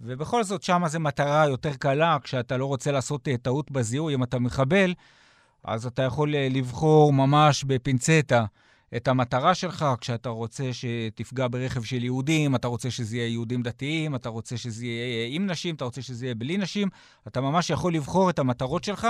ובכל 0.02 0.44
זאת, 0.44 0.64
שם 0.64 0.84
זו 0.88 1.00
מטרה 1.00 1.48
יותר 1.48 1.74
קלה, 1.74 2.18
כשאתה 2.24 2.58
לא 2.58 2.66
רוצה 2.66 2.92
לעשות 2.92 3.28
אה, 3.28 3.38
טעות 3.38 3.72
בזיהוי, 3.72 4.16
אם 4.16 4.24
אתה 4.24 4.40
מחבל, 4.40 4.94
אז 5.64 5.86
אתה 5.86 6.02
יכול 6.02 6.36
אה, 6.36 6.48
לבחור 6.52 7.14
ממש 7.14 7.64
בפינצטה. 7.64 8.46
את 8.96 9.08
המטרה 9.08 9.56
שלך, 9.56 9.86
כשאתה 10.02 10.30
רוצה 10.30 10.64
שתפגע 10.74 11.48
ברכב 11.52 11.84
של 11.84 12.04
יהודים, 12.04 12.56
אתה 12.56 12.68
רוצה 12.68 12.92
שזה 12.92 13.18
יהיה 13.18 13.28
יהודים 13.28 13.62
דתיים, 13.62 14.16
אתה 14.16 14.30
רוצה 14.30 14.58
שזה 14.58 14.86
יהיה 14.86 15.28
עם 15.30 15.48
נשים, 15.48 15.76
אתה 15.76 15.86
רוצה 15.86 16.02
שזה 16.02 16.26
יהיה 16.26 16.36
בלי 16.36 16.58
נשים, 16.58 16.88
אתה 17.28 17.42
ממש 17.42 17.70
יכול 17.70 17.94
לבחור 17.94 18.30
את 18.30 18.40
המטרות 18.40 18.84
שלך, 18.84 19.08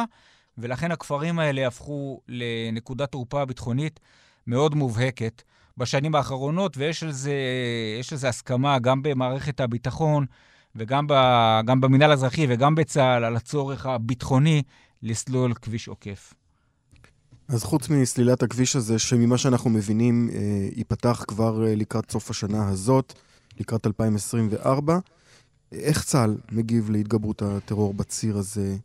ולכן 0.58 0.92
הכפרים 0.92 1.40
האלה 1.40 1.68
הפכו 1.68 2.22
לנקודת 2.28 3.12
תורפה 3.12 3.46
ביטחונית 3.46 4.00
מאוד 4.48 4.76
מובהקת 4.76 5.42
בשנים 5.78 6.16
האחרונות, 6.16 6.78
ויש 6.78 7.04
על 7.04 7.12
זה, 7.12 7.34
על 8.12 8.18
זה 8.18 8.30
הסכמה 8.30 8.80
גם 8.80 9.04
במערכת 9.04 9.60
הביטחון 9.60 10.26
וגם 10.76 11.08
ב, 11.08 11.14
במינהל 11.80 12.12
האזרחי 12.12 12.46
וגם 12.50 12.76
בצה"ל, 12.76 13.24
על 13.24 13.36
הצורך 13.36 13.86
הביטחוני 13.86 14.64
לסלול 15.02 15.54
כביש 15.54 15.88
עוקף. 15.88 16.34
אז 17.48 17.64
חוץ 17.64 17.90
מסלילת 17.90 18.44
הכביש 18.44 18.76
הזה, 18.76 19.00
שממה 19.00 19.38
שאנחנו 19.38 19.70
מבינים, 19.70 20.30
אה, 20.34 20.40
ייפתח 20.76 21.24
כבר 21.28 21.68
אה, 21.68 21.76
לקראת 21.76 22.12
סוף 22.12 22.30
השנה 22.30 22.70
הזאת, 22.70 23.14
לקראת 23.60 23.88
2024, 23.88 25.00
איך 25.72 26.04
צה"ל 26.04 26.38
מגיב 26.52 26.90
להתגברות 26.90 27.42
הטרור 27.42 27.94
בציר 27.94 28.38
הזה? 28.38 28.76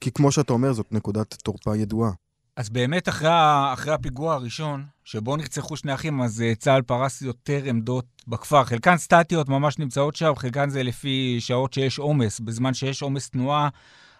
כי 0.00 0.10
כמו 0.10 0.32
שאתה 0.32 0.52
אומר, 0.52 0.72
זאת 0.72 0.92
נקודת 0.92 1.34
תורפה 1.34 1.76
ידועה. 1.76 2.10
אז 2.56 2.70
באמת, 2.70 3.08
אחרי, 3.08 3.28
אחרי 3.72 3.92
הפיגוע 3.94 4.34
הראשון, 4.34 4.84
שבו 5.04 5.36
נרצחו 5.36 5.76
שני 5.76 5.94
אחים, 5.94 6.22
אז 6.22 6.40
uh, 6.40 6.58
צה"ל 6.58 6.82
פרס 6.82 7.22
יותר 7.22 7.62
עמדות 7.64 8.04
בכפר. 8.28 8.64
חלקן 8.64 8.96
סטטיות 8.96 9.48
ממש 9.48 9.78
נמצאות 9.78 10.16
שם, 10.16 10.32
חלקן 10.36 10.68
זה 10.70 10.82
לפי 10.82 11.36
שעות 11.40 11.72
שיש 11.72 11.98
עומס. 11.98 12.40
בזמן 12.40 12.74
שיש 12.74 13.02
עומס 13.02 13.30
תנועה, 13.30 13.68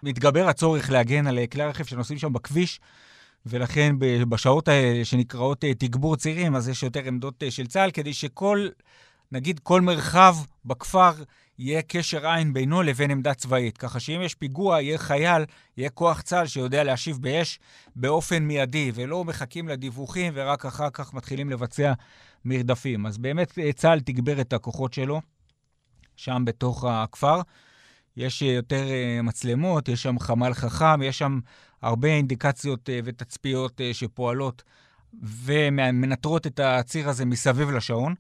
מתגבר 0.03 0.49
הצורך 0.49 0.91
להגן 0.91 1.27
על 1.27 1.39
כלי 1.53 1.63
הרכב 1.63 1.85
שנוסעים 1.85 2.19
שם 2.19 2.33
בכביש. 2.33 2.81
ולכן 3.47 3.97
בשעות 4.29 4.69
האלה 4.69 5.05
שנקראות 5.05 5.65
אה, 5.65 5.75
תגבור 5.75 6.17
צירים, 6.17 6.57
אז 6.57 6.69
יש 6.69 6.83
יותר 6.83 7.01
עמדות 7.07 7.43
אה, 7.43 7.51
של 7.51 7.67
צה"ל, 7.67 7.91
כדי 7.91 8.13
שכל, 8.13 8.69
נגיד, 9.33 9.59
כל 9.59 9.81
מרחב 9.81 10.37
בכפר 10.65 11.13
יהיה 11.59 11.83
קשר 11.83 12.27
עין 12.27 12.53
בינו 12.53 12.83
לבין 12.83 13.11
עמדה 13.11 13.35
צבאית. 13.35 13.79
ככה 13.79 14.01
שאם 14.01 14.21
יש 14.23 14.35
פיגוע, 14.35 14.81
יהיה 14.81 14.99
חייל, 14.99 15.45
יהיה 15.77 15.91
כוח 15.91 16.21
צה"ל 16.21 16.47
שיודע 16.47 16.85
להשיב 16.85 17.19
באש 17.23 17.59
באופן 17.97 18.43
מיידי, 18.43 18.93
ולא 18.95 19.25
מחכים 19.25 19.69
לדיווחים 19.69 20.33
ורק 20.37 20.67
אחר 20.67 20.91
כך 20.91 21.15
מתחילים 21.15 21.51
לבצע 21.51 21.93
מרדפים. 22.45 23.07
אז 23.07 23.19
באמת 23.19 23.59
אה, 23.59 23.73
צה"ל 23.73 24.01
תגבר 24.01 24.41
את 24.41 24.53
הכוחות 24.53 24.93
שלו 24.93 25.21
שם 26.17 26.43
בתוך 26.45 26.85
הכפר. 26.85 27.41
יש 28.17 28.43
יותר 28.43 28.85
מצלמות, 29.23 29.89
יש 29.89 30.03
שם 30.03 30.19
חמ"ל 30.19 30.55
חכם, 30.55 31.03
יש 31.03 31.19
שם 31.19 31.41
הרבה 31.83 32.09
אינדיקציות 32.09 32.91
אה, 32.91 33.01
ותצפיות 33.05 33.81
אה, 33.81 33.95
שפועלות 33.95 34.63
ומנטרות 35.23 36.47
את 36.47 36.61
הציר 36.61 37.09
הזה 37.09 37.25
מסביב 37.25 37.71
לשעון. 37.71 38.15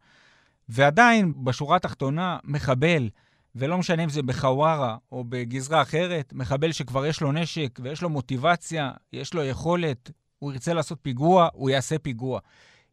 ועדיין, 0.69 1.33
בשורה 1.45 1.77
התחתונה, 1.77 2.39
מחבל, 2.45 3.09
ולא 3.57 3.79
משנה 3.79 4.05
אם 4.05 4.09
זה 4.09 4.23
בחווארה 4.23 4.97
או 5.13 5.25
בגזרה 5.29 5.83
אחרת, 5.83 6.33
מחבל 6.33 6.73
שכבר 6.73 7.07
יש 7.07 7.21
לו 7.21 7.33
נשק 7.33 7.79
ויש 7.83 8.03
לו 8.03 8.09
מוטיבציה, 8.09 8.91
יש 9.13 9.35
לו 9.35 9.45
יכולת, 9.45 10.11
הוא 10.39 10.53
ירצה 10.53 10.75
לעשות 10.75 10.99
פיגוע, 11.03 11.49
הוא 11.53 11.71
יעשה 11.71 11.99
פיגוע. 11.99 12.41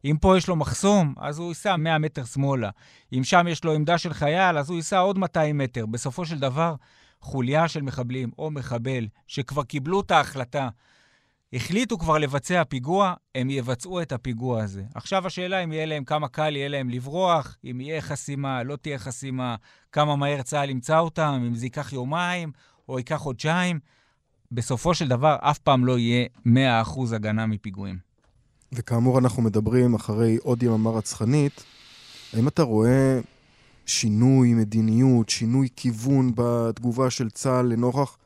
אם 0.04 0.16
פה 0.20 0.36
יש 0.36 0.48
לו 0.48 0.56
מחסום, 0.56 1.14
אז 1.18 1.38
הוא 1.38 1.48
ייסע 1.48 1.76
100 1.76 1.98
מטר 1.98 2.24
שמאלה. 2.24 2.70
אם 3.12 3.24
שם 3.24 3.46
יש 3.48 3.64
לו 3.64 3.72
עמדה 3.72 3.98
של 3.98 4.12
חייל, 4.12 4.58
אז 4.58 4.70
הוא 4.70 4.76
ייסע 4.76 4.98
עוד 4.98 5.18
200 5.18 5.58
מטר. 5.58 5.86
בסופו 5.86 6.26
של 6.26 6.38
דבר, 6.38 6.74
חוליה 7.20 7.68
של 7.68 7.82
מחבלים 7.82 8.30
או 8.38 8.50
מחבל 8.50 9.08
שכבר 9.26 9.64
קיבלו 9.64 10.00
את 10.00 10.10
ההחלטה, 10.10 10.68
החליטו 11.52 11.98
כבר 11.98 12.18
לבצע 12.18 12.64
פיגוע, 12.64 13.14
הם 13.34 13.50
יבצעו 13.50 14.02
את 14.02 14.12
הפיגוע 14.12 14.62
הזה. 14.62 14.84
עכשיו 14.94 15.26
השאלה 15.26 15.64
אם 15.64 15.72
יהיה 15.72 15.86
להם, 15.86 16.04
כמה 16.04 16.28
קל 16.28 16.56
יהיה 16.56 16.68
להם 16.68 16.90
לברוח, 16.90 17.56
אם 17.64 17.80
יהיה 17.80 18.00
חסימה, 18.00 18.62
לא 18.62 18.76
תהיה 18.76 18.98
חסימה, 18.98 19.56
כמה 19.92 20.16
מהר 20.16 20.42
צה"ל 20.42 20.70
ימצא 20.70 20.98
אותם, 20.98 21.42
אם 21.46 21.54
זה 21.54 21.66
ייקח 21.66 21.92
יומיים 21.92 22.52
או 22.88 22.98
ייקח 22.98 23.16
חודשיים. 23.16 23.80
בסופו 24.52 24.94
של 24.94 25.08
דבר, 25.08 25.36
אף 25.40 25.58
פעם 25.58 25.84
לא 25.84 25.98
יהיה 25.98 26.26
100% 26.46 27.14
הגנה 27.14 27.46
מפיגועים. 27.46 28.11
וכאמור, 28.72 29.18
אנחנו 29.18 29.42
מדברים 29.42 29.94
אחרי 29.94 30.36
עוד 30.42 30.62
יממה 30.62 30.90
רצחנית. 30.90 31.64
האם 32.32 32.48
אתה 32.48 32.62
רואה 32.62 33.20
שינוי 33.86 34.54
מדיניות, 34.54 35.28
שינוי 35.28 35.68
כיוון 35.76 36.32
בתגובה 36.34 37.10
של 37.10 37.30
צה"ל 37.30 37.66
לנוכח 37.66 38.16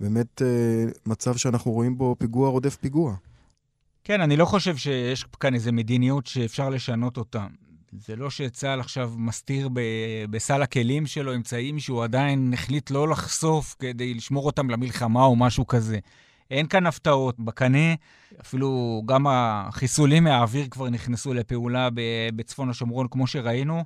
באמת 0.00 0.42
אה, 0.42 0.84
מצב 1.06 1.36
שאנחנו 1.36 1.70
רואים 1.70 1.98
בו 1.98 2.16
פיגוע 2.18 2.48
רודף 2.48 2.76
פיגוע. 2.76 3.14
כן, 4.04 4.20
אני 4.20 4.36
לא 4.36 4.44
חושב 4.44 4.76
שיש 4.76 5.24
כאן 5.40 5.54
איזו 5.54 5.72
מדיניות 5.72 6.26
שאפשר 6.26 6.68
לשנות 6.68 7.16
אותה. 7.16 7.46
זה 7.92 8.16
לא 8.16 8.30
שצה"ל 8.30 8.80
עכשיו 8.80 9.12
מסתיר 9.16 9.68
ב, 9.72 9.80
בסל 10.30 10.62
הכלים 10.62 11.06
שלו 11.06 11.34
אמצעים 11.34 11.78
שהוא 11.78 12.04
עדיין 12.04 12.52
החליט 12.52 12.90
לא 12.90 13.08
לחשוף 13.08 13.76
כדי 13.78 14.14
לשמור 14.14 14.46
אותם 14.46 14.70
למלחמה 14.70 15.24
או 15.24 15.36
משהו 15.36 15.66
כזה. 15.66 15.98
אין 16.50 16.66
כאן 16.66 16.86
הפתעות 16.86 17.40
בקנה, 17.40 17.94
אפילו 18.40 19.02
גם 19.06 19.26
החיסולים 19.28 20.24
מהאוויר 20.24 20.66
כבר 20.70 20.88
נכנסו 20.88 21.34
לפעולה 21.34 21.88
בצפון 22.34 22.70
השומרון, 22.70 23.06
כמו 23.10 23.26
שראינו. 23.26 23.84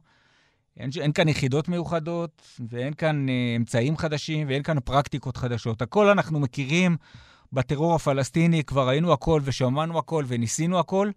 אין, 0.76 0.90
אין 1.00 1.12
כאן 1.12 1.28
יחידות 1.28 1.68
מיוחדות, 1.68 2.42
ואין 2.68 2.94
כאן 2.94 3.28
אה, 3.28 3.54
אמצעים 3.56 3.96
חדשים, 3.96 4.48
ואין 4.48 4.62
כאן 4.62 4.80
פרקטיקות 4.80 5.36
חדשות. 5.36 5.82
הכל 5.82 6.08
אנחנו 6.08 6.40
מכירים 6.40 6.96
בטרור 7.52 7.94
הפלסטיני, 7.94 8.64
כבר 8.64 8.88
ראינו 8.88 9.12
הכל 9.12 9.40
ושמענו 9.44 9.98
הכל 9.98 10.24
וניסינו 10.28 10.78
הכל. 10.78 11.10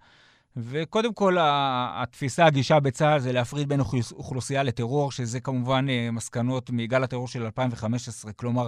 וקודם 0.58 1.14
כל, 1.14 1.38
התפיסה, 1.42 2.46
הגישה 2.46 2.80
בצה"ל 2.80 3.20
זה 3.20 3.32
להפריד 3.32 3.70
בין 3.70 3.80
אוכלוסייה 4.12 4.64
לטרור, 4.64 5.12
שזה 5.12 5.40
כמובן 5.40 5.86
אה, 5.90 6.12
מסקנות 6.12 6.70
מגל 6.70 7.04
הטרור 7.04 7.28
של 7.28 7.44
2015. 7.44 8.32
כלומר, 8.32 8.68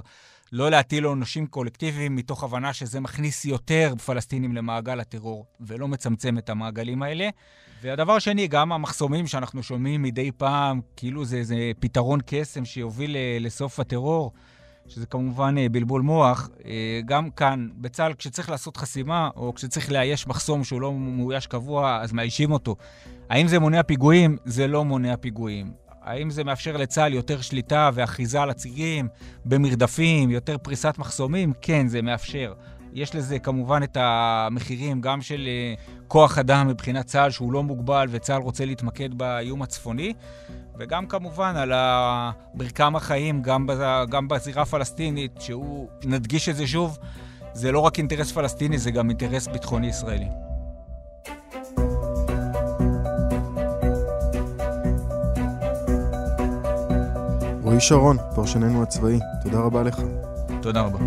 לא 0.52 0.72
להטיל 0.72 1.04
עונשים 1.04 1.48
קולקטיביים 1.48 2.16
מתוך 2.16 2.44
הבנה 2.44 2.74
שזה 2.74 3.00
מכניס 3.00 3.46
יותר 3.46 3.94
פלסטינים 4.06 4.56
למעגל 4.56 5.00
הטרור, 5.00 5.46
ולא 5.62 5.88
מצמצם 5.88 6.38
את 6.38 6.50
המעגלים 6.50 7.04
האלה. 7.04 7.30
והדבר 7.82 8.14
השני, 8.14 8.48
גם 8.48 8.72
המחסומים 8.72 9.28
שאנחנו 9.28 9.64
שומעים 9.64 10.02
מדי 10.02 10.32
פעם, 10.32 10.82
כאילו 10.96 11.26
זה 11.26 11.38
איזה 11.38 11.72
פתרון 11.80 12.20
קסם 12.26 12.66
שיוביל 12.66 13.16
לסוף 13.40 13.80
הטרור, 13.80 14.32
שזה 14.88 15.06
כמובן 15.06 15.56
אה, 15.58 15.70
בלבול 15.70 16.02
מוח. 16.02 16.50
אה, 16.66 17.02
גם 17.06 17.30
כאן, 17.30 17.70
בצה"ל, 17.76 18.14
כשצריך 18.14 18.50
לעשות 18.50 18.78
חסימה, 18.78 19.30
או 19.36 19.54
כשצריך 19.54 19.92
לאייש 19.92 20.28
מחסום 20.28 20.64
שהוא 20.64 20.82
לא 20.82 20.94
מאויש 20.94 21.48
קבוע, 21.48 22.00
אז 22.02 22.12
מאיישים 22.12 22.52
אותו. 22.52 22.76
האם 23.30 23.48
זה 23.48 23.60
מונע 23.60 23.84
פיגועים? 23.84 24.38
זה 24.46 24.68
לא 24.68 24.86
מונע 24.86 25.18
פיגועים. 25.18 25.72
האם 26.10 26.30
זה 26.30 26.44
מאפשר 26.44 26.78
לצה"ל 26.78 27.14
יותר 27.14 27.42
שליטה 27.42 27.90
ואחיזה 27.94 28.42
על 28.42 28.50
הצירים, 28.50 29.08
במרדפים, 29.46 30.32
יותר 30.32 30.58
פריסת 30.58 30.96
מחסומים? 30.98 31.54
כן, 31.62 31.88
זה 31.88 32.02
מאפשר. 32.02 32.54
יש 32.94 33.16
לזה 33.16 33.40
כמובן 33.40 33.84
את 33.84 33.98
המחירים 34.00 35.02
גם 35.02 35.22
של 35.22 35.48
אה, 35.48 35.74
כוח 36.08 36.38
אדם 36.38 36.68
מבחינת 36.68 37.06
צה"ל, 37.06 37.30
שהוא 37.30 37.54
לא 37.54 37.64
מוגבל 37.64 38.08
וצה"ל 38.12 38.42
רוצה 38.42 38.66
להתמקד 38.66 39.14
באיום 39.14 39.62
הצפוני, 39.62 40.14
וגם 40.80 41.08
כמובן 41.08 41.56
על 41.56 41.72
מרקם 42.54 42.96
החיים, 42.96 43.42
גם, 43.42 43.68
גם 44.10 44.28
בזירה 44.28 44.62
הפלסטינית, 44.62 45.42
שהוא, 45.42 45.90
נדגיש 46.04 46.50
את 46.50 46.56
זה 46.56 46.68
שוב, 46.68 46.98
זה 47.54 47.72
לא 47.72 47.80
רק 47.80 47.98
אינטרס 47.98 48.32
פלסטיני, 48.32 48.78
זה 48.78 48.92
גם 48.92 49.10
אינטרס 49.10 49.48
ביטחוני 49.48 49.88
ישראלי. 49.88 50.49
רועי 57.70 57.82
שרון, 57.82 58.18
פרשננו 58.36 58.84
הצבאי, 58.84 59.20
תודה 59.44 59.60
רבה 59.60 59.84
לך. 59.84 60.02
תודה 60.62 60.82
רבה. 60.82 61.00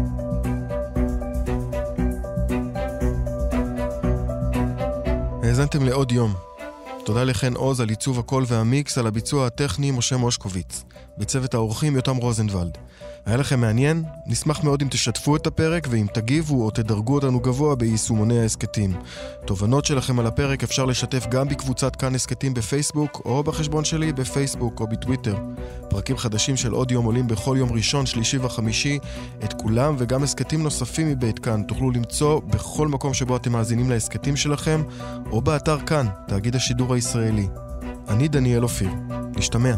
האזנתם 5.43 5.83
לעוד 5.85 6.13
יום. 6.13 6.52
תודה 7.05 7.25
לחן 7.25 7.55
עוז 7.55 7.81
על 7.81 7.89
עיצוב 7.89 8.19
הקול 8.19 8.45
והמיקס, 8.47 8.99
על 8.99 9.07
הביצוע 9.07 9.47
הטכני 9.47 9.91
משה 9.91 10.17
מושקוביץ. 10.17 10.85
בצוות 11.19 11.55
האורחים 11.55 11.97
יותם 11.97 12.17
רוזנבלד. 12.17 12.79
היה 13.27 13.37
לכם 13.37 13.61
מעניין? 13.61 14.05
נשמח 14.27 14.65
מאוד 14.65 14.83
אם 14.83 14.89
תשתפו 14.89 15.37
את 15.37 15.47
הפרק 15.47 15.87
ואם 15.91 16.07
תגיבו 16.15 16.65
או 16.65 16.71
תדרגו 16.71 17.15
אותנו 17.15 17.41
גבוה 17.41 17.75
ביישומוני 17.75 18.41
ההסכתים. 18.41 18.95
תובנות 19.47 19.85
שלכם 19.85 20.19
על 20.19 20.27
הפרק 20.27 20.63
אפשר 20.63 20.85
לשתף 20.85 21.27
גם 21.31 21.49
בקבוצת 21.49 21.97
כאן 21.97 22.15
הסכתים 22.15 22.55
בפייסבוק 22.55 23.23
או 23.25 23.43
בחשבון 23.43 23.85
שלי 23.85 24.13
בפייסבוק 24.13 24.81
או 24.81 24.87
בטוויטר. 24.87 25.37
פרקים 25.91 26.17
חדשים 26.17 26.57
של 26.57 26.73
עוד 26.73 26.91
יום 26.91 27.05
עולים 27.05 27.27
בכל 27.27 27.57
יום 27.59 27.73
ראשון, 27.73 28.07
שלישי 28.07 28.39
וחמישי. 28.39 28.99
את 29.45 29.53
כולם 29.53 29.95
וגם 29.99 30.23
הסכתים 30.23 30.63
נוספים 30.63 31.09
מבית 31.09 31.39
כאן 31.39 31.63
תוכלו 31.63 31.91
למצוא 31.91 32.41
בכל 32.41 32.89
מקום 32.89 33.15
שבו 33.15 33.37
אתם 33.37 33.53
מאזינים 33.53 33.91
להסכתים 33.91 34.37
שלכם 34.37 34.83
או 35.31 35.41
באתר 35.41 35.79
כאן, 35.87 36.07
תאגיד 36.29 36.57
השידור 36.57 36.92
הישראלי. 36.95 37.49
אני 38.09 38.29
דניאל 38.29 38.63
אופיר. 38.63 38.91
נשתמע. 39.37 39.75